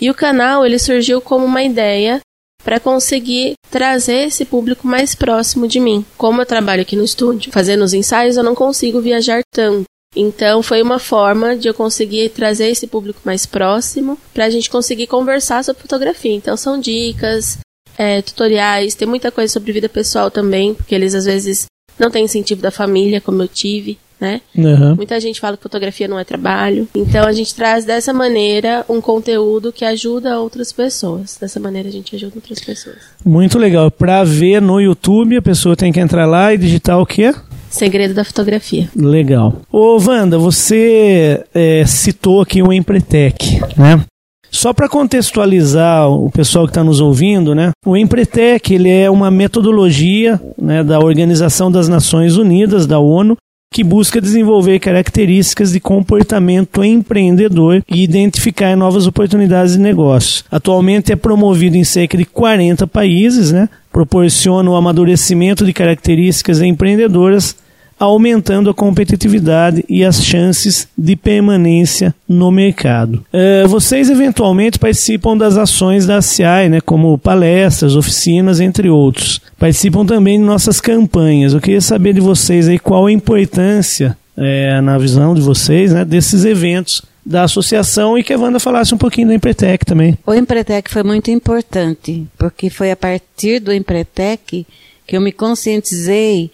E 0.00 0.08
o 0.08 0.14
canal 0.14 0.64
ele 0.64 0.78
surgiu 0.78 1.20
como 1.20 1.44
uma 1.44 1.60
ideia 1.64 2.20
para 2.62 2.78
conseguir 2.78 3.54
trazer 3.68 4.28
esse 4.28 4.44
público 4.44 4.86
mais 4.86 5.12
próximo 5.12 5.66
de 5.66 5.80
mim. 5.80 6.06
Como 6.16 6.40
eu 6.40 6.46
trabalho 6.46 6.82
aqui 6.82 6.94
no 6.94 7.02
estúdio, 7.02 7.50
fazendo 7.50 7.82
os 7.82 7.92
ensaios, 7.92 8.36
eu 8.36 8.44
não 8.44 8.54
consigo 8.54 9.00
viajar 9.00 9.40
tanto. 9.52 9.86
Então 10.14 10.62
foi 10.62 10.80
uma 10.82 11.00
forma 11.00 11.56
de 11.56 11.66
eu 11.66 11.74
conseguir 11.74 12.28
trazer 12.28 12.68
esse 12.68 12.86
público 12.86 13.20
mais 13.24 13.46
próximo 13.46 14.16
para 14.32 14.44
a 14.44 14.50
gente 14.50 14.70
conseguir 14.70 15.08
conversar 15.08 15.64
sobre 15.64 15.82
fotografia. 15.82 16.32
Então 16.32 16.56
são 16.56 16.78
dicas, 16.78 17.58
é, 17.98 18.22
tutoriais, 18.22 18.94
tem 18.94 19.08
muita 19.08 19.32
coisa 19.32 19.52
sobre 19.52 19.72
vida 19.72 19.88
pessoal 19.88 20.30
também, 20.30 20.74
porque 20.74 20.94
eles 20.94 21.12
às 21.12 21.24
vezes 21.24 21.66
não 21.98 22.08
têm 22.08 22.26
incentivo 22.26 22.62
da 22.62 22.70
família, 22.70 23.20
como 23.20 23.42
eu 23.42 23.48
tive 23.48 23.98
né? 24.20 24.40
Uhum. 24.54 24.96
Muita 24.96 25.18
gente 25.18 25.40
fala 25.40 25.56
que 25.56 25.62
fotografia 25.62 26.06
não 26.06 26.18
é 26.18 26.24
trabalho. 26.24 26.86
Então 26.94 27.26
a 27.26 27.32
gente 27.32 27.54
traz 27.54 27.84
dessa 27.84 28.12
maneira 28.12 28.84
um 28.88 29.00
conteúdo 29.00 29.72
que 29.72 29.84
ajuda 29.84 30.38
outras 30.38 30.72
pessoas. 30.72 31.38
Dessa 31.40 31.58
maneira 31.58 31.88
a 31.88 31.92
gente 31.92 32.14
ajuda 32.14 32.32
outras 32.36 32.60
pessoas. 32.60 32.96
Muito 33.24 33.58
legal. 33.58 33.90
Para 33.90 34.22
ver 34.24 34.60
no 34.60 34.80
YouTube, 34.80 35.36
a 35.36 35.42
pessoa 35.42 35.74
tem 35.74 35.92
que 35.92 36.00
entrar 36.00 36.26
lá 36.26 36.52
e 36.52 36.58
digitar 36.58 37.00
o 37.00 37.06
quê? 37.06 37.34
Segredo 37.70 38.14
da 38.14 38.24
fotografia. 38.24 38.88
Legal. 38.96 39.62
Ô, 39.72 39.96
Wanda, 39.96 40.36
você 40.38 41.44
é, 41.54 41.84
citou 41.86 42.40
aqui 42.40 42.62
o 42.62 42.72
Empretec, 42.72 43.60
né? 43.76 44.04
Só 44.50 44.72
para 44.72 44.88
contextualizar 44.88 46.10
o 46.10 46.28
pessoal 46.28 46.64
que 46.64 46.72
está 46.72 46.82
nos 46.82 47.00
ouvindo, 47.00 47.54
né? 47.54 47.70
O 47.86 47.96
Empretec 47.96 48.74
ele 48.74 48.90
é 48.90 49.08
uma 49.08 49.30
metodologia 49.30 50.40
né, 50.60 50.82
da 50.82 50.98
Organização 50.98 51.70
das 51.70 51.88
Nações 51.88 52.36
Unidas, 52.36 52.84
da 52.84 52.98
ONU, 52.98 53.36
que 53.72 53.84
busca 53.84 54.20
desenvolver 54.20 54.80
características 54.80 55.70
de 55.70 55.78
comportamento 55.78 56.82
empreendedor 56.82 57.84
e 57.88 58.02
identificar 58.02 58.76
novas 58.76 59.06
oportunidades 59.06 59.74
de 59.74 59.78
negócio. 59.78 60.44
Atualmente 60.50 61.12
é 61.12 61.16
promovido 61.16 61.76
em 61.76 61.84
cerca 61.84 62.18
de 62.18 62.24
40 62.24 62.84
países, 62.88 63.52
né? 63.52 63.68
proporciona 63.92 64.68
o 64.68 64.74
amadurecimento 64.74 65.64
de 65.64 65.72
características 65.72 66.60
empreendedoras, 66.60 67.54
aumentando 68.00 68.70
a 68.70 68.74
competitividade 68.74 69.84
e 69.86 70.02
as 70.02 70.24
chances 70.24 70.88
de 70.96 71.14
permanência 71.14 72.14
no 72.26 72.50
mercado. 72.50 73.22
Uh, 73.32 73.68
vocês 73.68 74.08
eventualmente 74.08 74.78
participam 74.78 75.36
das 75.36 75.58
ações 75.58 76.06
da 76.06 76.22
CI, 76.22 76.70
né, 76.70 76.80
como 76.80 77.18
palestras, 77.18 77.94
oficinas, 77.94 78.58
entre 78.58 78.88
outros. 78.88 79.42
Participam 79.58 80.06
também 80.06 80.38
de 80.38 80.44
nossas 80.46 80.80
campanhas. 80.80 81.52
Eu 81.52 81.60
queria 81.60 81.82
saber 81.82 82.14
de 82.14 82.20
vocês 82.20 82.66
aí 82.68 82.78
qual 82.78 83.06
a 83.06 83.12
importância, 83.12 84.16
é, 84.34 84.80
na 84.80 84.96
visão 84.96 85.34
de 85.34 85.42
vocês, 85.42 85.92
né, 85.92 86.02
desses 86.02 86.46
eventos 86.46 87.02
da 87.24 87.42
associação 87.42 88.16
e 88.16 88.24
que 88.24 88.32
a 88.32 88.38
Wanda 88.38 88.58
falasse 88.58 88.94
um 88.94 88.98
pouquinho 88.98 89.28
da 89.28 89.34
Empretec 89.34 89.84
também. 89.84 90.16
O 90.24 90.32
Empretec 90.32 90.90
foi 90.90 91.02
muito 91.02 91.30
importante, 91.30 92.26
porque 92.38 92.70
foi 92.70 92.90
a 92.90 92.96
partir 92.96 93.60
do 93.60 93.70
Empretec 93.70 94.66
que 95.06 95.16
eu 95.16 95.20
me 95.20 95.32
conscientizei 95.32 96.50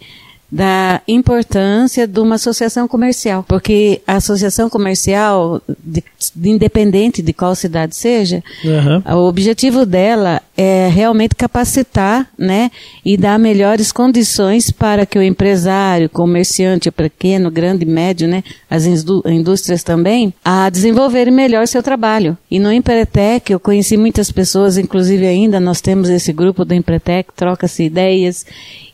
da 0.49 1.01
importância 1.07 2.07
de 2.07 2.19
uma 2.19 2.35
associação 2.35 2.87
comercial, 2.87 3.43
porque 3.47 4.01
a 4.07 4.15
associação 4.15 4.69
comercial, 4.69 5.61
de, 5.83 6.03
de 6.35 6.49
independente 6.49 7.21
de 7.21 7.33
qual 7.33 7.53
cidade 7.53 7.95
seja, 7.95 8.41
uhum. 8.63 9.17
o 9.17 9.27
objetivo 9.27 9.85
dela 9.85 10.41
é 10.57 10.89
realmente 10.91 11.35
capacitar, 11.35 12.27
né, 12.35 12.71
e 13.05 13.15
dar 13.15 13.37
melhores 13.37 13.91
condições 13.91 14.71
para 14.71 15.05
que 15.05 15.19
o 15.19 15.21
empresário, 15.21 16.09
comerciante, 16.09 16.89
pequeno, 16.89 17.51
grande, 17.51 17.85
médio, 17.85 18.27
né, 18.27 18.43
as 18.67 18.85
indústrias 18.87 19.83
também, 19.83 20.33
a 20.43 20.67
desenvolverem 20.69 21.31
melhor 21.31 21.67
seu 21.67 21.83
trabalho. 21.83 22.35
E 22.49 22.57
no 22.57 22.73
Empretec 22.73 23.51
eu 23.51 23.59
conheci 23.59 23.95
muitas 23.95 24.31
pessoas, 24.31 24.79
inclusive 24.79 25.27
ainda 25.27 25.59
nós 25.59 25.79
temos 25.79 26.09
esse 26.09 26.33
grupo 26.33 26.65
do 26.65 26.73
Empretec, 26.73 27.29
troca-se 27.35 27.83
ideias 27.83 28.43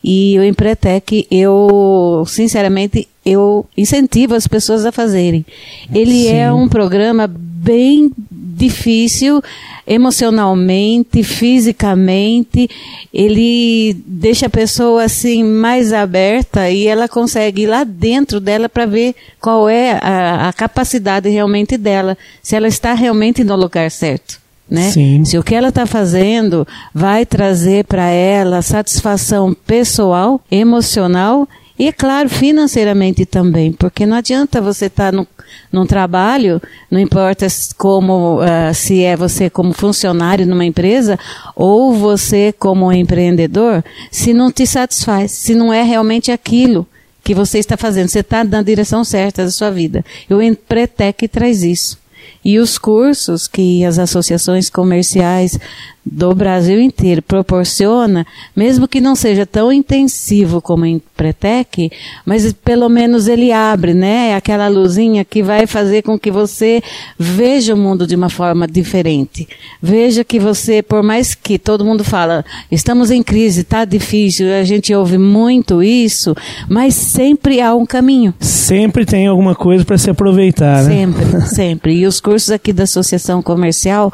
e 0.04 0.38
o 0.38 0.44
Empretec, 0.44 1.26
eu, 1.30 2.24
sinceramente, 2.26 3.08
eu 3.24 3.64
incentivo 3.74 4.34
as 4.34 4.46
pessoas 4.46 4.84
a 4.84 4.92
fazerem. 4.92 5.46
Ele 5.94 6.24
Sim. 6.24 6.32
é 6.34 6.52
um 6.52 6.68
programa 6.68 7.26
bem 7.26 8.12
difícil, 8.30 9.42
emocionalmente, 9.86 11.22
fisicamente, 11.22 12.68
ele 13.12 13.96
deixa 14.06 14.46
a 14.46 14.50
pessoa 14.50 15.04
assim 15.04 15.44
mais 15.44 15.92
aberta 15.92 16.70
e 16.70 16.86
ela 16.86 17.08
consegue 17.08 17.62
ir 17.62 17.66
lá 17.66 17.84
dentro 17.84 18.40
dela 18.40 18.68
para 18.68 18.86
ver 18.86 19.14
qual 19.40 19.68
é 19.68 19.98
a, 20.02 20.48
a 20.48 20.52
capacidade 20.52 21.28
realmente 21.28 21.76
dela, 21.76 22.16
se 22.42 22.56
ela 22.56 22.68
está 22.68 22.94
realmente 22.94 23.44
no 23.44 23.56
lugar 23.56 23.90
certo. 23.90 24.42
Né? 24.68 24.90
Se 25.24 25.36
o 25.36 25.42
que 25.42 25.54
ela 25.54 25.68
está 25.68 25.84
fazendo 25.84 26.66
vai 26.92 27.26
trazer 27.26 27.84
para 27.84 28.08
ela 28.08 28.62
satisfação 28.62 29.54
pessoal, 29.66 30.40
emocional 30.50 31.46
e, 31.78 31.88
é 31.88 31.92
claro, 31.92 32.28
financeiramente 32.28 33.26
também, 33.26 33.72
porque 33.72 34.06
não 34.06 34.16
adianta 34.16 34.60
você 34.60 34.86
estar 34.86 35.10
tá 35.10 35.12
no, 35.12 35.26
num 35.72 35.84
trabalho, 35.84 36.62
não 36.88 37.00
importa 37.00 37.46
como, 37.76 38.40
uh, 38.40 38.72
se 38.72 39.02
é 39.02 39.16
você 39.16 39.50
como 39.50 39.72
funcionário 39.72 40.46
numa 40.46 40.64
empresa 40.64 41.18
ou 41.56 41.92
você 41.92 42.54
como 42.56 42.92
empreendedor, 42.92 43.84
se 44.10 44.32
não 44.32 44.52
te 44.52 44.66
satisfaz, 44.66 45.32
se 45.32 45.54
não 45.54 45.72
é 45.72 45.82
realmente 45.82 46.30
aquilo 46.30 46.86
que 47.24 47.34
você 47.34 47.58
está 47.58 47.76
fazendo, 47.76 48.08
você 48.08 48.20
está 48.20 48.44
na 48.44 48.62
direção 48.62 49.02
certa 49.02 49.44
da 49.44 49.50
sua 49.50 49.70
vida. 49.70 50.04
O 50.30 50.40
Empretec 50.42 51.26
traz 51.26 51.62
isso. 51.62 51.98
E 52.44 52.58
os 52.58 52.76
cursos 52.76 53.48
que 53.48 53.84
as 53.84 53.98
associações 53.98 54.68
comerciais 54.68 55.58
do 56.04 56.34
Brasil 56.34 56.80
inteiro 56.80 57.22
proporciona, 57.22 58.26
mesmo 58.54 58.86
que 58.86 59.00
não 59.00 59.14
seja 59.14 59.46
tão 59.46 59.72
intensivo 59.72 60.60
como 60.60 60.84
em 60.84 61.00
Pretec, 61.16 61.90
mas 62.26 62.52
pelo 62.52 62.88
menos 62.88 63.26
ele 63.26 63.52
abre, 63.52 63.94
né? 63.94 64.34
Aquela 64.34 64.68
luzinha 64.68 65.24
que 65.24 65.42
vai 65.42 65.66
fazer 65.66 66.02
com 66.02 66.18
que 66.18 66.30
você 66.30 66.82
veja 67.18 67.74
o 67.74 67.76
mundo 67.76 68.06
de 68.06 68.14
uma 68.14 68.28
forma 68.28 68.66
diferente. 68.66 69.48
Veja 69.80 70.22
que 70.24 70.38
você, 70.38 70.82
por 70.82 71.02
mais 71.02 71.34
que 71.34 71.58
todo 71.58 71.84
mundo 71.84 72.04
fala, 72.04 72.44
estamos 72.70 73.10
em 73.10 73.22
crise, 73.22 73.62
está 73.62 73.84
difícil, 73.84 74.52
a 74.52 74.64
gente 74.64 74.94
ouve 74.94 75.16
muito 75.16 75.82
isso, 75.82 76.34
mas 76.68 76.94
sempre 76.94 77.60
há 77.60 77.74
um 77.74 77.86
caminho. 77.86 78.34
Sempre 78.40 79.06
tem 79.06 79.26
alguma 79.26 79.54
coisa 79.54 79.84
para 79.84 79.96
se 79.96 80.10
aproveitar, 80.10 80.82
né? 80.84 80.90
Sempre, 80.90 81.40
sempre. 81.48 81.94
E 81.94 82.06
os 82.06 82.20
cursos 82.20 82.50
aqui 82.50 82.72
da 82.72 82.84
Associação 82.84 83.40
Comercial, 83.40 84.12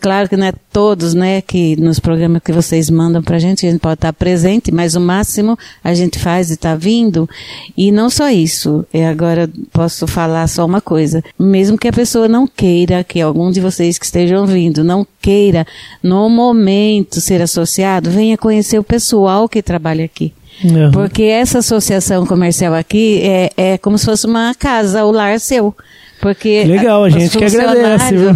claro 0.00 0.28
que 0.28 0.36
não 0.36 0.46
é 0.46 0.52
todos, 1.02 1.14
né, 1.14 1.40
que 1.40 1.74
nos 1.76 1.98
programas 1.98 2.42
que 2.44 2.52
vocês 2.52 2.88
mandam 2.88 3.20
para 3.22 3.36
a 3.36 3.38
gente, 3.38 3.66
a 3.66 3.70
gente 3.70 3.80
pode 3.80 3.94
estar 3.94 4.12
presente, 4.12 4.70
mas 4.70 4.94
o 4.94 5.00
máximo 5.00 5.58
a 5.82 5.92
gente 5.94 6.18
faz 6.18 6.50
e 6.50 6.54
está 6.54 6.76
vindo. 6.76 7.28
E 7.76 7.90
não 7.90 8.08
só 8.08 8.30
isso, 8.30 8.86
eu 8.94 9.08
agora 9.08 9.50
posso 9.72 10.06
falar 10.06 10.46
só 10.46 10.64
uma 10.64 10.80
coisa. 10.80 11.22
Mesmo 11.38 11.76
que 11.76 11.88
a 11.88 11.92
pessoa 11.92 12.28
não 12.28 12.46
queira, 12.46 13.02
que 13.02 13.20
algum 13.20 13.50
de 13.50 13.60
vocês 13.60 13.98
que 13.98 14.04
estejam 14.04 14.46
vindo 14.46 14.84
não 14.84 15.04
queira, 15.20 15.66
no 16.02 16.28
momento 16.28 17.20
ser 17.20 17.42
associado, 17.42 18.10
venha 18.10 18.38
conhecer 18.38 18.78
o 18.78 18.84
pessoal 18.84 19.48
que 19.48 19.60
trabalha 19.60 20.04
aqui. 20.04 20.32
Uhum. 20.62 20.92
Porque 20.92 21.24
essa 21.24 21.58
associação 21.58 22.24
comercial 22.24 22.74
aqui 22.74 23.20
é, 23.24 23.50
é 23.56 23.78
como 23.78 23.98
se 23.98 24.04
fosse 24.04 24.26
uma 24.26 24.54
casa, 24.54 25.04
o 25.04 25.10
lar 25.10 25.40
seu. 25.40 25.74
Porque 26.22 26.62
Legal, 26.62 27.02
a 27.02 27.10
gente 27.10 27.36
que 27.36 27.44
agradece. 27.44 28.16
Viu? 28.16 28.30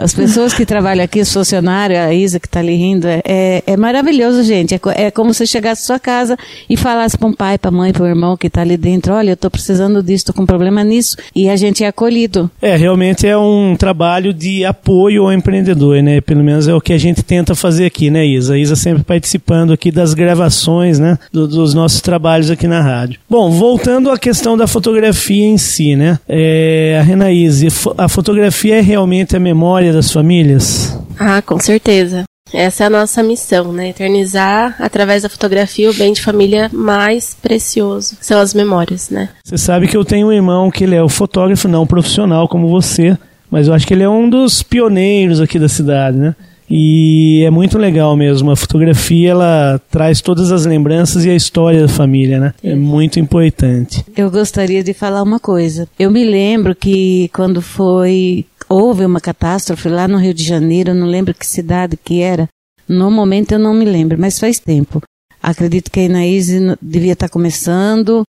As 0.00 0.14
pessoas 0.14 0.54
que 0.54 0.64
trabalham 0.64 1.04
aqui, 1.04 1.20
os 1.20 1.32
funcionários, 1.32 1.98
a 1.98 2.14
Isa 2.14 2.38
que 2.38 2.46
está 2.46 2.60
ali 2.60 2.76
rindo, 2.76 3.08
é, 3.08 3.20
é, 3.24 3.62
é 3.66 3.76
maravilhoso, 3.76 4.44
gente. 4.44 4.72
É, 4.72 4.78
é, 4.94 5.10
como 5.10 5.34
se 5.34 5.44
chegasse 5.44 5.82
à 5.82 5.84
sua 5.84 5.98
casa 5.98 6.36
e 6.70 6.76
falasse 6.76 7.18
para 7.18 7.26
um 7.26 7.32
pai, 7.32 7.58
para 7.58 7.70
a 7.70 7.72
mãe, 7.72 7.92
para 7.92 8.04
o 8.04 8.06
irmão 8.06 8.36
que 8.36 8.46
está 8.46 8.60
ali 8.60 8.76
dentro, 8.76 9.12
olha, 9.12 9.30
eu 9.30 9.34
estou 9.34 9.50
precisando 9.50 10.00
disso, 10.00 10.22
estou 10.22 10.34
com 10.34 10.46
problema 10.46 10.84
nisso, 10.84 11.16
e 11.34 11.48
a 11.48 11.56
gente 11.56 11.82
é 11.82 11.88
acolhido. 11.88 12.48
É, 12.62 12.76
realmente 12.76 13.26
é 13.26 13.36
um 13.36 13.74
trabalho 13.76 14.32
de 14.32 14.64
apoio 14.64 15.24
ao 15.24 15.32
empreendedor, 15.32 16.00
né? 16.04 16.20
Pelo 16.20 16.44
menos 16.44 16.68
é 16.68 16.74
o 16.74 16.80
que 16.80 16.92
a 16.92 16.98
gente 16.98 17.24
tenta 17.24 17.56
fazer 17.56 17.86
aqui, 17.86 18.10
né, 18.10 18.24
Isa? 18.24 18.54
A 18.54 18.58
Isa 18.58 18.76
sempre 18.76 19.02
participando 19.02 19.72
aqui 19.72 19.90
das 19.90 20.14
gravações, 20.14 21.00
né, 21.00 21.18
do, 21.32 21.48
dos 21.48 21.74
nossos 21.74 22.00
trabalhos 22.00 22.48
aqui 22.48 22.68
na 22.68 22.80
rádio. 22.80 23.18
Bom, 23.28 23.50
voltando 23.50 24.08
à 24.08 24.16
questão 24.16 24.56
da 24.56 24.68
fotografia 24.68 25.44
em 25.44 25.58
si, 25.58 25.96
né? 25.96 26.20
É, 26.28 26.96
a 27.00 27.02
Renata 27.02 27.23
Anaíse, 27.24 27.68
a 27.96 28.08
fotografia 28.08 28.76
é 28.76 28.80
realmente 28.80 29.34
a 29.34 29.40
memória 29.40 29.92
das 29.92 30.12
famílias? 30.12 30.96
Ah, 31.18 31.40
com 31.40 31.58
certeza. 31.58 32.24
Essa 32.52 32.84
é 32.84 32.86
a 32.86 32.90
nossa 32.90 33.22
missão, 33.22 33.72
né? 33.72 33.88
Eternizar 33.88 34.76
através 34.78 35.22
da 35.22 35.28
fotografia 35.28 35.90
o 35.90 35.94
bem 35.94 36.12
de 36.12 36.20
família 36.20 36.70
mais 36.72 37.34
precioso. 37.34 38.16
São 38.20 38.38
as 38.40 38.52
memórias, 38.52 39.08
né? 39.08 39.30
Você 39.44 39.56
sabe 39.56 39.88
que 39.88 39.96
eu 39.96 40.04
tenho 40.04 40.28
um 40.28 40.32
irmão 40.32 40.70
que 40.70 40.84
ele 40.84 40.94
é 40.94 41.02
o 41.02 41.08
fotógrafo, 41.08 41.66
não 41.66 41.86
profissional 41.86 42.46
como 42.46 42.68
você, 42.68 43.16
mas 43.50 43.66
eu 43.66 43.74
acho 43.74 43.86
que 43.86 43.94
ele 43.94 44.02
é 44.02 44.08
um 44.08 44.28
dos 44.28 44.62
pioneiros 44.62 45.40
aqui 45.40 45.58
da 45.58 45.68
cidade, 45.68 46.18
né? 46.18 46.36
E 46.76 47.44
é 47.44 47.50
muito 47.50 47.78
legal 47.78 48.16
mesmo. 48.16 48.50
A 48.50 48.56
fotografia 48.56 49.30
ela 49.30 49.80
traz 49.88 50.20
todas 50.20 50.50
as 50.50 50.66
lembranças 50.66 51.24
e 51.24 51.30
a 51.30 51.34
história 51.34 51.82
da 51.82 51.88
família, 51.88 52.40
né? 52.40 52.54
É 52.64 52.74
muito 52.74 53.20
importante. 53.20 54.04
Eu 54.16 54.28
gostaria 54.28 54.82
de 54.82 54.92
falar 54.92 55.22
uma 55.22 55.38
coisa. 55.38 55.88
Eu 55.96 56.10
me 56.10 56.24
lembro 56.24 56.74
que 56.74 57.30
quando 57.32 57.62
foi 57.62 58.44
houve 58.68 59.06
uma 59.06 59.20
catástrofe 59.20 59.88
lá 59.88 60.08
no 60.08 60.18
Rio 60.18 60.34
de 60.34 60.42
Janeiro, 60.42 60.90
eu 60.90 60.96
não 60.96 61.06
lembro 61.06 61.32
que 61.32 61.46
cidade 61.46 61.96
que 61.96 62.20
era. 62.20 62.48
No 62.88 63.08
momento 63.08 63.52
eu 63.52 63.58
não 63.60 63.72
me 63.72 63.84
lembro, 63.84 64.18
mas 64.18 64.40
faz 64.40 64.58
tempo. 64.58 65.00
Acredito 65.40 65.92
que 65.92 66.00
a 66.00 66.04
Inaíse 66.04 66.58
devia 66.82 67.12
estar 67.12 67.28
começando. 67.28 68.24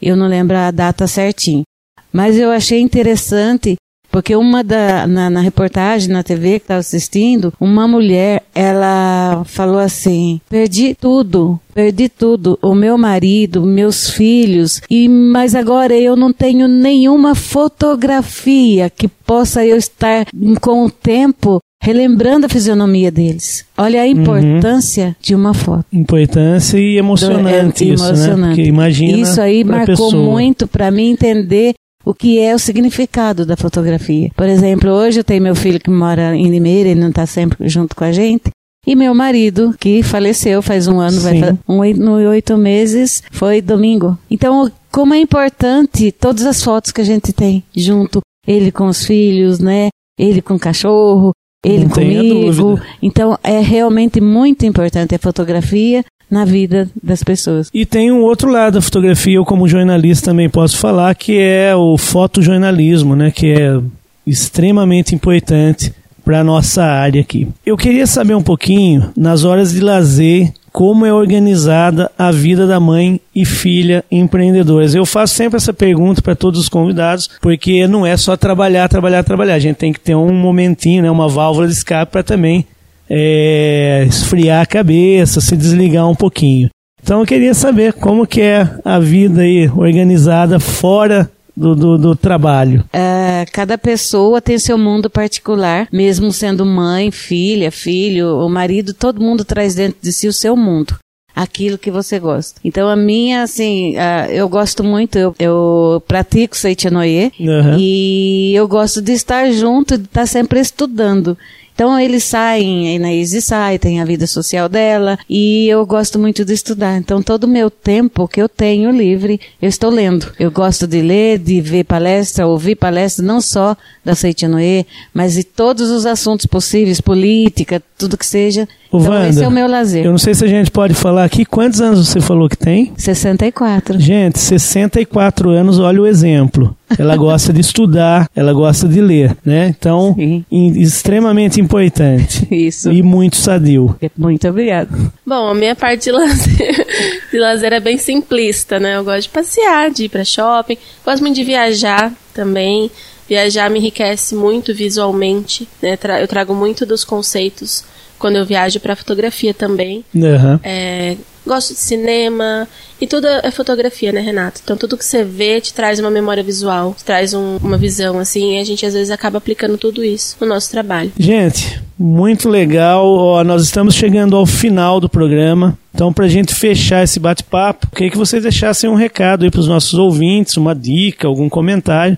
Eu 0.00 0.14
não 0.14 0.28
lembro 0.28 0.56
a 0.56 0.70
data 0.70 1.08
certinho. 1.08 1.64
Mas 2.12 2.38
eu 2.38 2.52
achei 2.52 2.80
interessante 2.80 3.74
porque 4.18 4.34
uma 4.34 4.64
da, 4.64 5.06
na, 5.06 5.30
na 5.30 5.40
reportagem 5.40 6.08
na 6.10 6.24
TV 6.24 6.58
que 6.58 6.64
estava 6.64 6.80
assistindo, 6.80 7.52
uma 7.60 7.86
mulher, 7.86 8.42
ela 8.52 9.44
falou 9.44 9.78
assim: 9.78 10.40
perdi 10.50 10.96
tudo, 11.00 11.60
perdi 11.72 12.08
tudo, 12.08 12.58
o 12.60 12.74
meu 12.74 12.98
marido, 12.98 13.64
meus 13.64 14.10
filhos, 14.10 14.82
e 14.90 15.08
mas 15.08 15.54
agora 15.54 15.96
eu 15.96 16.16
não 16.16 16.32
tenho 16.32 16.66
nenhuma 16.66 17.36
fotografia 17.36 18.90
que 18.90 19.06
possa 19.06 19.64
eu 19.64 19.76
estar 19.76 20.26
com 20.60 20.86
o 20.86 20.90
tempo 20.90 21.60
relembrando 21.80 22.46
a 22.46 22.48
fisionomia 22.48 23.12
deles. 23.12 23.64
Olha 23.76 24.02
a 24.02 24.04
uhum. 24.04 24.10
importância 24.10 25.06
uhum. 25.06 25.14
de 25.22 25.34
uma 25.36 25.54
foto. 25.54 25.84
Importância 25.92 26.76
e 26.76 26.96
emocionante 26.98 27.84
Do, 27.84 27.92
é, 27.92 27.94
isso, 27.94 28.02
né? 28.02 28.08
emocionante. 28.08 28.40
né? 28.40 28.48
Porque 28.48 28.62
imagina 28.64 29.18
isso 29.18 29.40
aí 29.40 29.62
marcou 29.62 29.94
pessoa. 29.94 30.22
muito 30.24 30.66
para 30.66 30.90
mim 30.90 31.10
entender 31.10 31.74
o 32.08 32.14
que 32.14 32.38
é 32.38 32.54
o 32.54 32.58
significado 32.58 33.44
da 33.44 33.54
fotografia. 33.54 34.30
Por 34.34 34.48
exemplo, 34.48 34.90
hoje 34.90 35.20
eu 35.20 35.24
tenho 35.24 35.42
meu 35.42 35.54
filho 35.54 35.78
que 35.78 35.90
mora 35.90 36.34
em 36.34 36.50
Limeira, 36.50 36.88
ele 36.88 37.00
não 37.00 37.10
está 37.10 37.26
sempre 37.26 37.68
junto 37.68 37.94
com 37.94 38.02
a 38.02 38.10
gente. 38.10 38.44
E 38.86 38.96
meu 38.96 39.14
marido, 39.14 39.74
que 39.78 40.02
faleceu 40.02 40.62
faz 40.62 40.88
um 40.88 41.00
ano, 41.00 41.20
vai 41.20 41.58
um, 41.68 41.84
no 41.96 42.14
oito 42.30 42.56
meses, 42.56 43.22
foi 43.30 43.60
domingo. 43.60 44.16
Então, 44.30 44.72
como 44.90 45.12
é 45.12 45.18
importante 45.18 46.10
todas 46.10 46.46
as 46.46 46.62
fotos 46.62 46.92
que 46.92 47.02
a 47.02 47.04
gente 47.04 47.30
tem 47.30 47.62
junto, 47.76 48.20
ele 48.46 48.72
com 48.72 48.86
os 48.86 49.04
filhos, 49.04 49.58
né? 49.58 49.90
Ele 50.18 50.40
com 50.40 50.54
o 50.54 50.58
cachorro, 50.58 51.32
ele 51.62 51.84
não 51.84 51.90
comigo. 51.90 52.80
Então, 53.02 53.38
é 53.42 53.60
realmente 53.60 54.18
muito 54.18 54.64
importante 54.64 55.14
a 55.14 55.18
fotografia 55.18 56.02
na 56.30 56.44
vida 56.44 56.88
das 57.02 57.22
pessoas. 57.22 57.70
E 57.72 57.86
tem 57.86 58.12
um 58.12 58.22
outro 58.22 58.50
lado 58.50 58.74
da 58.74 58.80
fotografia, 58.80 59.36
eu 59.36 59.44
como 59.44 59.68
jornalista 59.68 60.30
também 60.30 60.48
posso 60.48 60.76
falar, 60.76 61.14
que 61.14 61.38
é 61.38 61.74
o 61.74 61.96
fotojornalismo, 61.96 63.16
né, 63.16 63.30
que 63.30 63.52
é 63.52 63.80
extremamente 64.26 65.14
importante 65.14 65.92
para 66.24 66.40
a 66.40 66.44
nossa 66.44 66.84
área 66.84 67.22
aqui. 67.22 67.48
Eu 67.64 67.76
queria 67.76 68.06
saber 68.06 68.34
um 68.34 68.42
pouquinho, 68.42 69.10
nas 69.16 69.44
horas 69.44 69.72
de 69.72 69.80
lazer, 69.80 70.52
como 70.70 71.06
é 71.06 71.12
organizada 71.12 72.10
a 72.18 72.30
vida 72.30 72.66
da 72.66 72.78
mãe 72.78 73.20
e 73.34 73.44
filha 73.44 74.04
empreendedoras. 74.10 74.94
Eu 74.94 75.06
faço 75.06 75.34
sempre 75.34 75.56
essa 75.56 75.72
pergunta 75.72 76.20
para 76.20 76.36
todos 76.36 76.60
os 76.60 76.68
convidados, 76.68 77.30
porque 77.40 77.88
não 77.88 78.06
é 78.06 78.16
só 78.16 78.36
trabalhar, 78.36 78.88
trabalhar, 78.88 79.24
trabalhar. 79.24 79.54
A 79.54 79.58
gente 79.58 79.76
tem 79.76 79.92
que 79.92 80.00
ter 80.00 80.14
um 80.14 80.32
momentinho, 80.32 81.02
né, 81.02 81.10
uma 81.10 81.28
válvula 81.28 81.66
de 81.66 81.72
escape 81.72 82.12
para 82.12 82.22
também 82.22 82.66
é, 83.08 84.04
esfriar 84.08 84.62
a 84.62 84.66
cabeça, 84.66 85.40
se 85.40 85.56
desligar 85.56 86.08
um 86.08 86.14
pouquinho. 86.14 86.68
Então 87.02 87.20
eu 87.20 87.26
queria 87.26 87.54
saber 87.54 87.92
como 87.94 88.26
que 88.26 88.40
é 88.40 88.68
a 88.84 88.98
vida 88.98 89.42
aí 89.42 89.68
organizada 89.68 90.60
fora 90.60 91.30
do, 91.56 91.74
do, 91.74 91.98
do 91.98 92.16
trabalho. 92.16 92.84
É, 92.92 93.44
cada 93.52 93.76
pessoa 93.76 94.40
tem 94.40 94.58
seu 94.58 94.78
mundo 94.78 95.10
particular, 95.10 95.88
mesmo 95.92 96.32
sendo 96.32 96.64
mãe, 96.64 97.10
filha, 97.10 97.72
filho, 97.72 98.38
o 98.38 98.48
marido, 98.48 98.94
todo 98.94 99.20
mundo 99.20 99.44
traz 99.44 99.74
dentro 99.74 99.98
de 100.00 100.12
si 100.12 100.28
o 100.28 100.32
seu 100.32 100.56
mundo 100.56 100.96
aquilo 101.34 101.78
que 101.78 101.90
você 101.90 102.18
gosta. 102.18 102.60
Então 102.64 102.88
a 102.88 102.96
minha, 102.96 103.42
assim, 103.42 103.94
uh, 103.94 104.28
eu 104.28 104.48
gosto 104.48 104.82
muito, 104.82 105.16
eu, 105.16 105.34
eu 105.38 106.02
pratico 106.08 106.56
Seitianoye 106.56 107.32
uhum. 107.38 107.78
e 107.78 108.52
eu 108.56 108.66
gosto 108.66 109.00
de 109.00 109.12
estar 109.12 109.48
junto, 109.52 109.96
de 109.96 110.04
estar 110.04 110.26
sempre 110.26 110.58
estudando. 110.58 111.38
Então 111.78 111.96
eles 111.96 112.24
saem, 112.24 112.88
a 112.88 112.94
Inaíse 112.94 113.40
sai, 113.40 113.78
tem 113.78 114.00
a 114.00 114.04
vida 114.04 114.26
social 114.26 114.68
dela, 114.68 115.16
e 115.30 115.68
eu 115.68 115.86
gosto 115.86 116.18
muito 116.18 116.44
de 116.44 116.52
estudar. 116.52 116.98
Então 116.98 117.22
todo 117.22 117.44
o 117.44 117.48
meu 117.48 117.70
tempo 117.70 118.26
que 118.26 118.42
eu 118.42 118.48
tenho 118.48 118.90
livre, 118.90 119.40
eu 119.62 119.68
estou 119.68 119.88
lendo. 119.88 120.32
Eu 120.40 120.50
gosto 120.50 120.88
de 120.88 121.00
ler, 121.00 121.38
de 121.38 121.60
ver 121.60 121.84
palestra, 121.84 122.48
ouvir 122.48 122.74
palestra, 122.74 123.24
não 123.24 123.40
só 123.40 123.76
da 124.04 124.16
Seitianoe, 124.16 124.84
mas 125.14 125.34
de 125.34 125.44
todos 125.44 125.88
os 125.88 126.04
assuntos 126.04 126.46
possíveis, 126.46 127.00
política, 127.00 127.80
tudo 127.96 128.18
que 128.18 128.26
seja. 128.26 128.66
Então 128.88 129.00
Wanda, 129.12 129.28
esse 129.28 129.44
é 129.44 129.48
o 129.48 129.50
meu 129.50 129.66
lazer. 129.68 130.04
Eu 130.04 130.10
não 130.10 130.18
sei 130.18 130.34
se 130.34 130.44
a 130.44 130.48
gente 130.48 130.70
pode 130.70 130.94
falar 130.94 131.24
aqui. 131.24 131.44
Quantos 131.44 131.80
anos 131.80 132.08
você 132.08 132.20
falou 132.20 132.48
que 132.48 132.56
tem? 132.56 132.92
64. 132.96 134.00
Gente, 134.00 134.38
64 134.38 135.50
anos, 135.50 135.78
olha 135.78 136.00
o 136.00 136.06
exemplo. 136.06 136.74
Ela 136.98 137.14
gosta 137.18 137.52
de 137.52 137.60
estudar, 137.60 138.28
ela 138.34 138.52
gosta 138.54 138.88
de 138.88 139.00
ler, 139.00 139.36
né? 139.44 139.74
Então, 139.78 140.14
em- 140.18 140.44
extremamente 140.80 141.60
importante. 141.60 142.48
Isso. 142.50 142.90
E 142.90 143.02
muito 143.02 143.36
sadio. 143.36 143.94
Muito 144.16 144.48
obrigada. 144.48 144.88
Bom, 145.26 145.48
a 145.48 145.54
minha 145.54 145.76
parte 145.76 146.04
de 146.04 146.10
lazer, 146.12 146.86
de 147.30 147.38
lazer 147.38 147.72
é 147.74 147.80
bem 147.80 147.98
simplista, 147.98 148.80
né? 148.80 148.96
Eu 148.96 149.04
gosto 149.04 149.22
de 149.24 149.28
passear, 149.28 149.90
de 149.90 150.04
ir 150.04 150.08
pra 150.08 150.24
shopping, 150.24 150.78
gosto 151.04 151.20
muito 151.22 151.36
de 151.36 151.44
viajar 151.44 152.12
também. 152.32 152.90
Viajar 153.28 153.68
me 153.68 153.78
enriquece 153.78 154.34
muito 154.34 154.72
visualmente, 154.74 155.68
né? 155.82 155.98
Eu 156.22 156.26
trago 156.26 156.54
muito 156.54 156.86
dos 156.86 157.04
conceitos 157.04 157.84
quando 158.18 158.36
eu 158.36 158.44
viajo 158.46 158.80
para 158.80 158.96
fotografia 158.96 159.54
também. 159.54 160.04
Aham. 160.16 160.60
É, 160.62 161.16
gosto 161.46 161.72
de 161.72 161.80
cinema 161.80 162.68
e 163.00 163.06
tudo 163.06 163.26
é 163.26 163.50
fotografia, 163.50 164.12
né, 164.12 164.20
Renato? 164.20 164.60
Então 164.62 164.76
tudo 164.76 164.96
que 164.98 165.04
você 165.04 165.24
vê 165.24 165.60
te 165.60 165.72
traz 165.72 165.98
uma 165.98 166.10
memória 166.10 166.42
visual, 166.42 166.94
te 166.96 167.04
traz 167.04 167.32
um- 167.32 167.56
uma 167.62 167.78
visão 167.78 168.18
assim, 168.18 168.56
e 168.56 168.60
a 168.60 168.64
gente 168.64 168.84
às 168.84 168.92
vezes 168.92 169.10
acaba 169.10 169.38
aplicando 169.38 169.78
tudo 169.78 170.04
isso 170.04 170.36
no 170.40 170.46
nosso 170.46 170.70
trabalho. 170.70 171.10
Gente, 171.18 171.80
muito 171.98 172.48
legal. 172.48 173.06
Ó, 173.06 173.42
nós 173.44 173.62
estamos 173.62 173.94
chegando 173.94 174.36
ao 174.36 174.44
final 174.46 175.00
do 175.00 175.08
programa. 175.08 175.78
Então, 175.94 176.12
para 176.12 176.26
a 176.26 176.28
gente 176.28 176.54
fechar 176.54 177.02
esse 177.02 177.18
bate-papo, 177.18 177.88
queria 177.90 178.10
que 178.10 178.18
vocês 178.18 178.42
deixassem 178.42 178.88
um 178.88 178.94
recado 178.94 179.44
aí 179.44 179.50
para 179.50 179.58
os 179.60 179.66
nossos 179.66 179.94
ouvintes, 179.94 180.56
uma 180.56 180.74
dica, 180.74 181.26
algum 181.26 181.48
comentário 181.48 182.16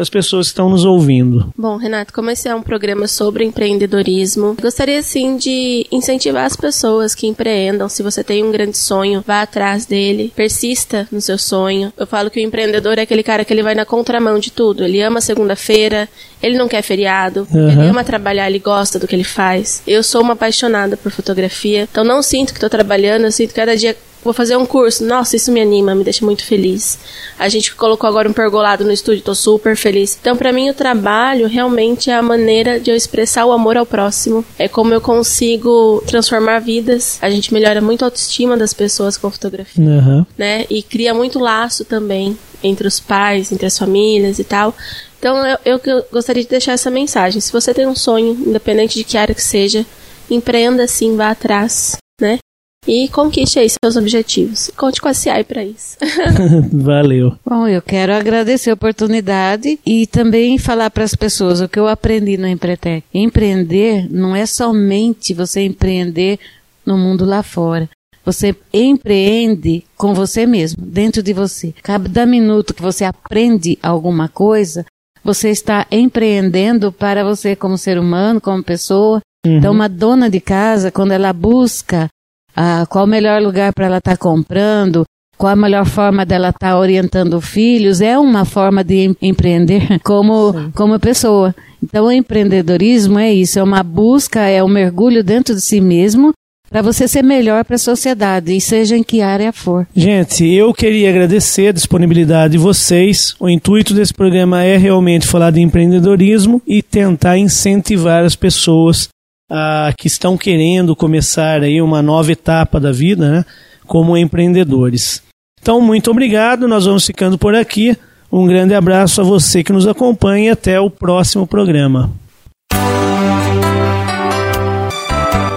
para 0.00 0.04
as 0.04 0.08
pessoas 0.08 0.46
que 0.46 0.52
estão 0.52 0.70
nos 0.70 0.86
ouvindo. 0.86 1.52
Bom, 1.56 1.76
Renato, 1.76 2.10
como 2.14 2.30
esse 2.30 2.48
é 2.48 2.54
um 2.54 2.62
programa 2.62 3.06
sobre 3.06 3.44
empreendedorismo, 3.44 4.56
gostaria 4.60 5.02
sim 5.02 5.36
de 5.36 5.86
incentivar 5.92 6.46
as 6.46 6.56
pessoas 6.56 7.14
que 7.14 7.26
empreendam. 7.26 7.86
Se 7.86 8.02
você 8.02 8.24
tem 8.24 8.42
um 8.42 8.50
grande 8.50 8.78
sonho, 8.78 9.22
vá 9.26 9.42
atrás 9.42 9.84
dele, 9.84 10.32
persista 10.34 11.06
no 11.12 11.20
seu 11.20 11.36
sonho. 11.36 11.92
Eu 11.98 12.06
falo 12.06 12.30
que 12.30 12.40
o 12.40 12.42
empreendedor 12.42 12.98
é 12.98 13.02
aquele 13.02 13.22
cara 13.22 13.44
que 13.44 13.52
ele 13.52 13.62
vai 13.62 13.74
na 13.74 13.84
contramão 13.84 14.38
de 14.38 14.50
tudo. 14.50 14.82
Ele 14.84 15.02
ama 15.02 15.20
segunda-feira, 15.20 16.08
ele 16.42 16.56
não 16.56 16.66
quer 16.66 16.80
feriado, 16.80 17.46
Uhum. 17.52 17.68
ele 17.70 17.86
ama 17.88 18.02
trabalhar, 18.02 18.48
ele 18.48 18.58
gosta 18.58 18.98
do 18.98 19.06
que 19.06 19.14
ele 19.14 19.24
faz. 19.24 19.82
Eu 19.86 20.02
sou 20.02 20.22
uma 20.22 20.32
apaixonada 20.32 20.96
por 20.96 21.12
fotografia, 21.12 21.86
então 21.90 22.04
não 22.04 22.22
sinto 22.22 22.52
que 22.52 22.56
estou 22.56 22.70
trabalhando, 22.70 23.24
eu 23.24 23.32
sinto 23.32 23.48
que 23.50 23.56
cada 23.56 23.76
dia 23.76 23.94
Vou 24.22 24.32
fazer 24.32 24.56
um 24.56 24.66
curso. 24.66 25.04
Nossa, 25.04 25.36
isso 25.36 25.50
me 25.50 25.60
anima, 25.60 25.94
me 25.94 26.04
deixa 26.04 26.24
muito 26.24 26.44
feliz. 26.44 26.98
A 27.38 27.48
gente 27.48 27.74
colocou 27.74 28.08
agora 28.08 28.28
um 28.28 28.32
pergolado 28.32 28.84
no 28.84 28.92
estúdio, 28.92 29.22
tô 29.22 29.34
super 29.34 29.76
feliz. 29.76 30.18
Então, 30.20 30.36
pra 30.36 30.52
mim, 30.52 30.68
o 30.68 30.74
trabalho 30.74 31.48
realmente 31.48 32.10
é 32.10 32.14
a 32.14 32.22
maneira 32.22 32.78
de 32.78 32.90
eu 32.90 32.96
expressar 32.96 33.46
o 33.46 33.52
amor 33.52 33.76
ao 33.76 33.86
próximo. 33.86 34.44
É 34.58 34.68
como 34.68 34.92
eu 34.92 35.00
consigo 35.00 36.02
transformar 36.06 36.58
vidas. 36.58 37.18
A 37.22 37.30
gente 37.30 37.52
melhora 37.52 37.80
muito 37.80 38.02
a 38.02 38.06
autoestima 38.08 38.56
das 38.56 38.74
pessoas 38.74 39.16
com 39.16 39.30
fotografia, 39.30 39.84
Aham. 39.84 40.26
né? 40.36 40.66
E 40.68 40.82
cria 40.82 41.14
muito 41.14 41.38
laço 41.38 41.84
também 41.84 42.36
entre 42.62 42.86
os 42.86 43.00
pais, 43.00 43.50
entre 43.50 43.66
as 43.66 43.78
famílias 43.78 44.38
e 44.38 44.44
tal. 44.44 44.74
Então, 45.18 45.36
eu, 45.64 45.80
eu 45.84 46.04
gostaria 46.12 46.42
de 46.42 46.48
deixar 46.48 46.72
essa 46.72 46.90
mensagem. 46.90 47.40
Se 47.40 47.52
você 47.52 47.72
tem 47.72 47.86
um 47.86 47.96
sonho, 47.96 48.32
independente 48.32 48.94
de 48.94 49.04
que 49.04 49.16
área 49.16 49.34
que 49.34 49.42
seja, 49.42 49.84
empreenda 50.30 50.86
sim, 50.86 51.16
vá 51.16 51.30
atrás, 51.30 51.96
né? 52.20 52.38
E 52.86 53.08
conquiste 53.08 53.58
aí 53.58 53.68
seus 53.68 53.96
objetivos. 53.96 54.70
Conte 54.76 55.00
com 55.00 55.08
a 55.08 55.14
CI 55.14 55.44
para 55.44 55.62
isso. 55.64 55.98
Valeu. 56.72 57.36
Bom, 57.44 57.68
eu 57.68 57.82
quero 57.82 58.12
agradecer 58.14 58.70
a 58.70 58.74
oportunidade 58.74 59.78
e 59.84 60.06
também 60.06 60.56
falar 60.58 60.90
para 60.90 61.04
as 61.04 61.14
pessoas 61.14 61.60
o 61.60 61.68
que 61.68 61.78
eu 61.78 61.86
aprendi 61.86 62.38
no 62.38 62.48
Empretec. 62.48 63.04
Empreender 63.12 64.08
não 64.10 64.34
é 64.34 64.46
somente 64.46 65.34
você 65.34 65.60
empreender 65.60 66.38
no 66.84 66.96
mundo 66.96 67.24
lá 67.24 67.42
fora. 67.42 67.88
Você 68.24 68.54
empreende 68.72 69.84
com 69.96 70.14
você 70.14 70.46
mesmo, 70.46 70.84
dentro 70.84 71.22
de 71.22 71.32
você. 71.32 71.74
Cada 71.82 72.24
minuto 72.24 72.74
que 72.74 72.82
você 72.82 73.04
aprende 73.04 73.78
alguma 73.82 74.28
coisa, 74.28 74.84
você 75.22 75.50
está 75.50 75.86
empreendendo 75.90 76.92
para 76.92 77.24
você 77.24 77.54
como 77.54 77.78
ser 77.78 77.98
humano, 77.98 78.40
como 78.40 78.62
pessoa. 78.62 79.20
Então, 79.44 79.72
uma 79.72 79.88
dona 79.88 80.28
de 80.28 80.38
casa, 80.38 80.90
quando 80.90 81.12
ela 81.12 81.32
busca 81.32 82.08
ah, 82.56 82.86
qual 82.88 83.04
o 83.04 83.08
melhor 83.08 83.40
lugar 83.42 83.72
para 83.72 83.86
ela 83.86 83.98
estar 83.98 84.16
comprando, 84.16 85.04
qual 85.36 85.52
a 85.52 85.56
melhor 85.56 85.86
forma 85.86 86.26
dela 86.26 86.50
estar 86.50 86.78
orientando 86.78 87.40
filhos, 87.40 88.00
é 88.00 88.18
uma 88.18 88.44
forma 88.44 88.84
de 88.84 89.06
em- 89.06 89.16
empreender 89.22 89.98
como, 90.04 90.70
como 90.74 90.98
pessoa. 91.00 91.54
Então, 91.82 92.06
o 92.06 92.12
empreendedorismo 92.12 93.18
é 93.18 93.32
isso, 93.32 93.58
é 93.58 93.62
uma 93.62 93.82
busca, 93.82 94.40
é 94.40 94.62
um 94.62 94.68
mergulho 94.68 95.24
dentro 95.24 95.54
de 95.54 95.60
si 95.62 95.80
mesmo 95.80 96.32
para 96.70 96.82
você 96.82 97.08
ser 97.08 97.24
melhor 97.24 97.64
para 97.64 97.74
a 97.74 97.78
sociedade, 97.78 98.54
e 98.54 98.60
seja 98.60 98.96
em 98.96 99.02
que 99.02 99.20
área 99.20 99.52
for. 99.52 99.88
Gente, 99.96 100.46
eu 100.46 100.72
queria 100.72 101.10
agradecer 101.10 101.68
a 101.68 101.72
disponibilidade 101.72 102.52
de 102.52 102.58
vocês. 102.58 103.34
O 103.40 103.48
intuito 103.48 103.92
desse 103.92 104.14
programa 104.14 104.62
é 104.62 104.76
realmente 104.76 105.26
falar 105.26 105.50
de 105.50 105.60
empreendedorismo 105.60 106.62
e 106.64 106.80
tentar 106.80 107.36
incentivar 107.38 108.24
as 108.24 108.36
pessoas 108.36 109.08
ah, 109.50 109.92
que 109.98 110.06
estão 110.06 110.38
querendo 110.38 110.94
começar 110.94 111.62
aí 111.62 111.82
uma 111.82 112.00
nova 112.00 112.30
etapa 112.30 112.78
da 112.78 112.92
vida, 112.92 113.30
né, 113.30 113.44
como 113.86 114.16
empreendedores. 114.16 115.22
Então, 115.60 115.80
muito 115.80 116.10
obrigado. 116.10 116.68
Nós 116.68 116.86
vamos 116.86 117.04
ficando 117.04 117.36
por 117.36 117.54
aqui. 117.54 117.96
Um 118.32 118.46
grande 118.46 118.74
abraço 118.74 119.20
a 119.20 119.24
você 119.24 119.64
que 119.64 119.72
nos 119.72 119.86
acompanha 119.86 120.46
e 120.46 120.50
até 120.50 120.80
o 120.80 120.88
próximo 120.88 121.46
programa. 121.46 122.10